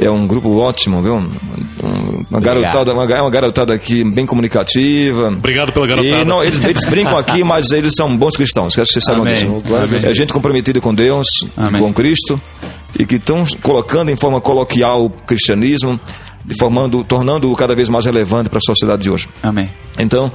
É 0.01 0.09
um 0.09 0.25
grupo 0.25 0.57
ótimo, 0.57 1.01
viu? 1.01 1.15
Um- 1.15 2.25
Uma 2.29 2.39
garotada, 2.39 2.93
uma, 2.93 3.03
é 3.03 3.21
uma 3.21 3.29
garotada 3.29 3.73
aqui 3.73 4.03
bem 4.03 4.25
comunicativa. 4.25 5.27
Obrigado 5.29 5.71
pela 5.71 5.85
garotada. 5.85 6.21
E 6.21 6.25
não, 6.25 6.41
eles, 6.43 6.59
eles 6.65 6.85
brincam 6.85 7.17
aqui, 7.17 7.43
mas 7.43 7.71
eles 7.71 7.93
são 7.95 8.15
bons 8.17 8.35
cristãos. 8.35 8.73
Quero 8.73 8.87
que 8.87 8.93
vocês 8.93 9.05
saibam 9.05 9.25
disso. 9.25 10.07
É 10.07 10.13
gente 10.13 10.33
comprometida 10.33 10.79
com 10.81 10.93
Deus, 10.95 11.45
Amém. 11.55 11.81
com 11.81 11.93
Cristo, 11.93 12.41
e 12.97 13.05
que 13.05 13.15
estão 13.15 13.43
colocando 13.61 14.09
em 14.09 14.15
forma 14.15 14.41
coloquial 14.41 15.05
o 15.05 15.09
cristianismo, 15.09 15.99
e 16.49 16.57
formando, 16.57 17.03
tornando-o 17.03 17.55
cada 17.55 17.75
vez 17.75 17.87
mais 17.87 18.05
relevante 18.05 18.49
para 18.49 18.57
a 18.57 18.61
sociedade 18.65 19.03
de 19.03 19.09
hoje. 19.11 19.29
Amém. 19.43 19.69
Então, 19.99 20.31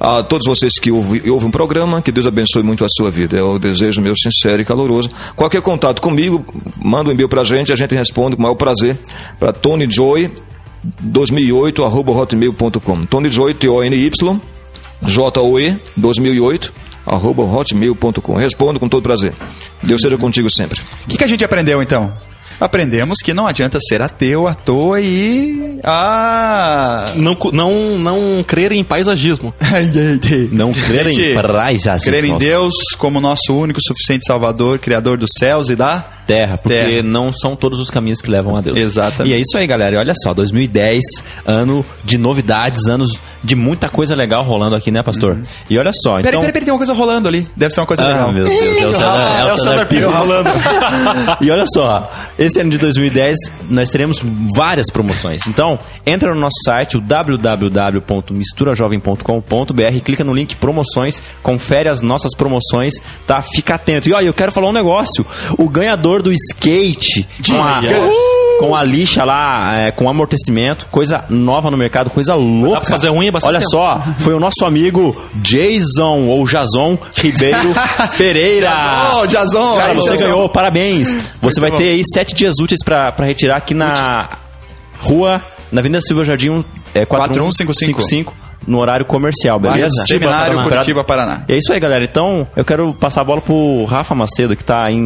a 0.00 0.22
todos 0.22 0.46
vocês 0.46 0.78
que 0.78 0.90
ouvem, 0.90 1.28
ouvem 1.28 1.48
um 1.48 1.50
programa, 1.50 2.00
que 2.00 2.10
Deus 2.10 2.26
abençoe 2.26 2.62
muito 2.62 2.82
a 2.82 2.88
sua 2.88 3.10
vida. 3.10 3.36
É 3.36 3.42
o 3.42 3.58
desejo 3.58 4.00
meu 4.00 4.14
sincero 4.16 4.62
e 4.62 4.64
caloroso. 4.64 5.10
Qualquer 5.36 5.60
contato 5.60 6.00
comigo, 6.00 6.42
manda 6.82 7.10
um 7.10 7.12
e-mail 7.12 7.28
pra 7.28 7.44
gente, 7.44 7.70
a 7.70 7.76
gente 7.76 7.94
responde 7.94 8.34
com 8.34 8.40
o 8.40 8.42
maior 8.44 8.54
prazer 8.54 8.98
para 9.38 9.52
Tony 9.52 9.86
Joy 9.90 10.32
2008 11.00 11.84
arroba 11.84 12.12
hotmail.com. 12.12 13.04
Tony 13.04 13.28
Joy 13.28 13.52
T 13.52 13.68
O 13.68 13.84
N 13.84 13.94
Y 13.94 14.40
J 15.02 15.40
O 15.42 15.60
E 15.60 15.76
2008 15.94 16.72
arroba 17.04 17.42
hotmail.com. 17.42 18.34
Respondo 18.34 18.80
com 18.80 18.88
todo 18.88 19.02
prazer. 19.02 19.34
Deus 19.82 20.00
seja 20.00 20.16
contigo 20.16 20.48
sempre. 20.48 20.80
O 21.04 21.08
que, 21.08 21.18
que 21.18 21.24
a 21.24 21.26
gente 21.26 21.44
aprendeu 21.44 21.82
então? 21.82 22.10
Aprendemos 22.60 23.18
que 23.20 23.32
não 23.32 23.46
adianta 23.46 23.78
ser 23.80 24.02
ateu 24.02 24.46
à 24.46 24.54
toa 24.54 25.00
e. 25.00 25.78
Ah! 25.82 27.12
Não, 27.16 27.36
não, 27.52 27.98
não 27.98 28.42
crer 28.46 28.72
em 28.72 28.84
paisagismo. 28.84 29.54
Ai, 29.60 29.84
ai, 29.94 30.20
ai. 30.30 30.48
Não 30.52 30.72
crer 30.72 31.06
em 31.08 31.34
praias. 31.34 32.04
Crer 32.04 32.24
em 32.24 32.36
Deus 32.36 32.74
como 32.98 33.20
nosso 33.20 33.56
único 33.56 33.80
suficiente 33.82 34.26
Salvador, 34.26 34.78
Criador 34.78 35.16
dos 35.16 35.30
céus 35.38 35.68
e 35.70 35.76
da. 35.76 36.04
terra, 36.26 36.56
porque 36.58 36.76
Terra. 36.78 37.02
não 37.02 37.32
são 37.32 37.56
todos 37.56 37.80
os 37.80 37.88
caminhos 37.90 38.20
que 38.20 38.30
levam 38.30 38.56
a 38.56 38.60
Deus. 38.60 38.78
Exatamente. 38.78 39.32
E 39.32 39.36
é 39.36 39.40
isso 39.40 39.56
aí, 39.56 39.66
galera. 39.66 39.96
E 39.96 39.98
olha 39.98 40.12
só, 40.22 40.32
2010, 40.34 41.00
ano 41.46 41.84
de 42.04 42.18
novidades, 42.18 42.86
anos 42.88 43.10
de 43.42 43.56
muita 43.56 43.88
coisa 43.88 44.14
legal 44.14 44.42
rolando 44.44 44.76
aqui, 44.76 44.90
né, 44.90 45.02
pastor? 45.02 45.38
E 45.68 45.78
olha 45.78 45.90
só, 45.92 46.16
Peraí, 46.16 46.28
então... 46.28 46.40
peraí, 46.40 46.52
peraí, 46.52 46.64
tem 46.66 46.72
uma 46.72 46.78
coisa 46.78 46.92
rolando 46.92 47.26
ali. 47.26 47.48
Deve 47.56 47.72
ser 47.72 47.80
uma 47.80 47.86
coisa 47.86 48.04
Ah, 48.04 48.08
legal. 48.08 48.32
meu 48.32 48.44
Deus, 48.44 48.78
é 48.78 48.86
o 48.86 48.92
César, 48.94 49.48
é 49.48 49.52
o 49.54 49.58
César 49.58 49.86
Pires 49.86 50.12
rolando. 50.12 50.50
e 51.40 51.50
olha 51.50 51.64
só, 51.72 52.10
esse 52.50 52.60
ano 52.60 52.70
de 52.70 52.78
2010 52.78 53.38
nós 53.68 53.90
teremos 53.90 54.22
várias 54.54 54.88
promoções. 54.90 55.46
Então, 55.46 55.78
entra 56.04 56.34
no 56.34 56.40
nosso 56.40 56.60
site, 56.64 56.96
o 56.96 57.00
www.misturajovem.com.br, 57.00 60.00
clica 60.04 60.24
no 60.24 60.34
link 60.34 60.56
promoções, 60.56 61.22
confere 61.42 61.88
as 61.88 62.02
nossas 62.02 62.34
promoções, 62.34 62.94
tá? 63.26 63.40
Fica 63.40 63.76
atento. 63.76 64.08
E 64.08 64.12
olha, 64.12 64.26
eu 64.26 64.34
quero 64.34 64.52
falar 64.52 64.68
um 64.68 64.72
negócio. 64.72 65.24
O 65.56 65.68
ganhador 65.68 66.22
do 66.22 66.32
skate 66.32 67.28
com 67.48 67.62
a, 67.62 67.80
com 68.60 68.76
a 68.76 68.84
lixa 68.84 69.24
lá, 69.24 69.74
é, 69.74 69.90
com 69.90 70.08
amortecimento, 70.08 70.86
coisa 70.90 71.24
nova 71.28 71.70
no 71.70 71.76
mercado, 71.76 72.10
coisa 72.10 72.34
louca. 72.34 72.80
pra 72.80 72.90
fazer 72.90 73.10
unha 73.10 73.32
bastante 73.32 73.48
Olha 73.50 73.58
tempo. 73.60 73.70
só, 73.70 74.02
foi 74.22 74.34
o 74.34 74.40
nosso 74.40 74.64
amigo 74.64 75.20
Jason 75.36 76.26
ou 76.26 76.46
Jason 76.46 76.98
Ribeiro 77.16 77.74
Pereira. 78.16 78.70
Jason, 78.70 79.26
Jason, 79.26 79.76
Cara, 79.76 79.94
Jason. 79.94 80.06
você 80.08 80.16
ganhou, 80.24 80.48
parabéns. 80.48 81.30
Você 81.42 81.60
vai 81.60 81.70
bom. 81.70 81.76
ter 81.78 81.84
aí 81.90 82.02
sete 82.04 82.34
dias 82.34 82.56
úteis 82.60 82.82
pra, 82.84 83.10
pra 83.12 83.26
retirar 83.26 83.56
aqui 83.56 83.74
na 83.74 84.28
rua, 84.98 85.42
na 85.72 85.80
Avenida 85.80 86.00
Silva 86.00 86.24
Jardim, 86.24 86.64
é, 86.94 87.04
4155. 87.04 88.34
4155, 88.70 88.72
no 88.72 88.78
horário 88.78 89.04
comercial, 89.04 89.58
beleza? 89.58 90.04
Seminário 90.04 90.54
Paraná. 90.56 90.70
Curitiba, 90.70 91.04
Paraná. 91.04 91.42
É 91.48 91.56
isso 91.56 91.72
aí, 91.72 91.80
galera. 91.80 92.04
Então, 92.04 92.46
eu 92.56 92.64
quero 92.64 92.94
passar 92.94 93.20
a 93.22 93.24
bola 93.24 93.40
pro 93.40 93.84
Rafa 93.84 94.14
Macedo, 94.14 94.56
que 94.56 94.64
tá 94.64 94.90
in- 94.90 94.96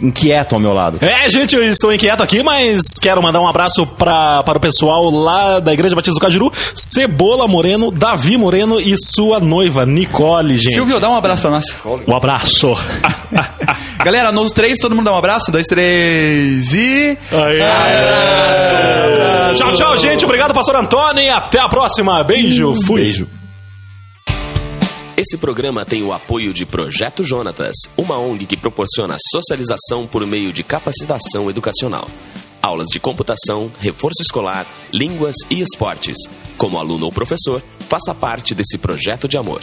in- 0.00 0.06
inquieto 0.08 0.54
ao 0.54 0.60
meu 0.60 0.72
lado. 0.72 0.98
É, 1.00 1.28
gente, 1.28 1.54
eu 1.54 1.62
estou 1.62 1.92
inquieto 1.92 2.22
aqui, 2.22 2.42
mas 2.42 2.98
quero 3.00 3.22
mandar 3.22 3.40
um 3.40 3.46
abraço 3.48 3.86
pra, 3.86 4.42
para 4.42 4.58
o 4.58 4.60
pessoal 4.60 5.10
lá 5.10 5.60
da 5.60 5.72
Igreja 5.72 5.94
Batista 5.94 6.14
do 6.18 6.20
Cajiru, 6.20 6.50
Cebola 6.74 7.46
Moreno, 7.46 7.90
Davi 7.90 8.36
Moreno 8.36 8.80
e 8.80 8.94
sua 8.98 9.38
noiva, 9.40 9.84
Nicole, 9.86 10.56
gente. 10.56 10.72
Silvio, 10.72 10.98
dá 11.00 11.08
um 11.10 11.16
abraço 11.16 11.42
pra 11.42 11.50
nós. 11.50 11.64
Um 12.06 12.14
abraço. 12.16 12.74
Galera, 14.04 14.32
nos 14.32 14.52
três, 14.52 14.78
todo 14.78 14.94
mundo 14.94 15.06
dá 15.06 15.12
um 15.12 15.18
abraço. 15.18 15.50
Um, 15.50 15.52
dois, 15.52 15.66
três 15.66 16.72
e. 16.74 17.18
Tchau, 19.56 19.72
tchau, 19.74 19.96
gente. 19.96 20.24
Obrigado, 20.24 20.52
pastor 20.52 20.76
Antônio, 20.76 21.22
e 21.22 21.28
até 21.28 21.58
a 21.58 21.68
próxima. 21.68 22.22
Beijo. 22.22 22.74
Fui. 22.84 23.02
Beijo. 23.02 23.28
Esse 25.16 25.36
programa 25.36 25.84
tem 25.84 26.02
o 26.02 26.12
apoio 26.12 26.52
de 26.52 26.64
Projeto 26.64 27.22
Jonatas, 27.22 27.76
uma 27.96 28.18
ONG 28.18 28.46
que 28.46 28.56
proporciona 28.56 29.16
socialização 29.30 30.06
por 30.06 30.26
meio 30.26 30.52
de 30.52 30.64
capacitação 30.64 31.48
educacional. 31.48 32.08
Aulas 32.62 32.88
de 32.88 32.98
computação, 32.98 33.70
reforço 33.78 34.22
escolar, 34.22 34.66
línguas 34.92 35.36
e 35.50 35.60
esportes. 35.60 36.16
Como 36.56 36.78
aluno 36.78 37.06
ou 37.06 37.12
professor, 37.12 37.62
faça 37.88 38.14
parte 38.14 38.54
desse 38.54 38.78
projeto 38.78 39.28
de 39.28 39.36
amor. 39.36 39.62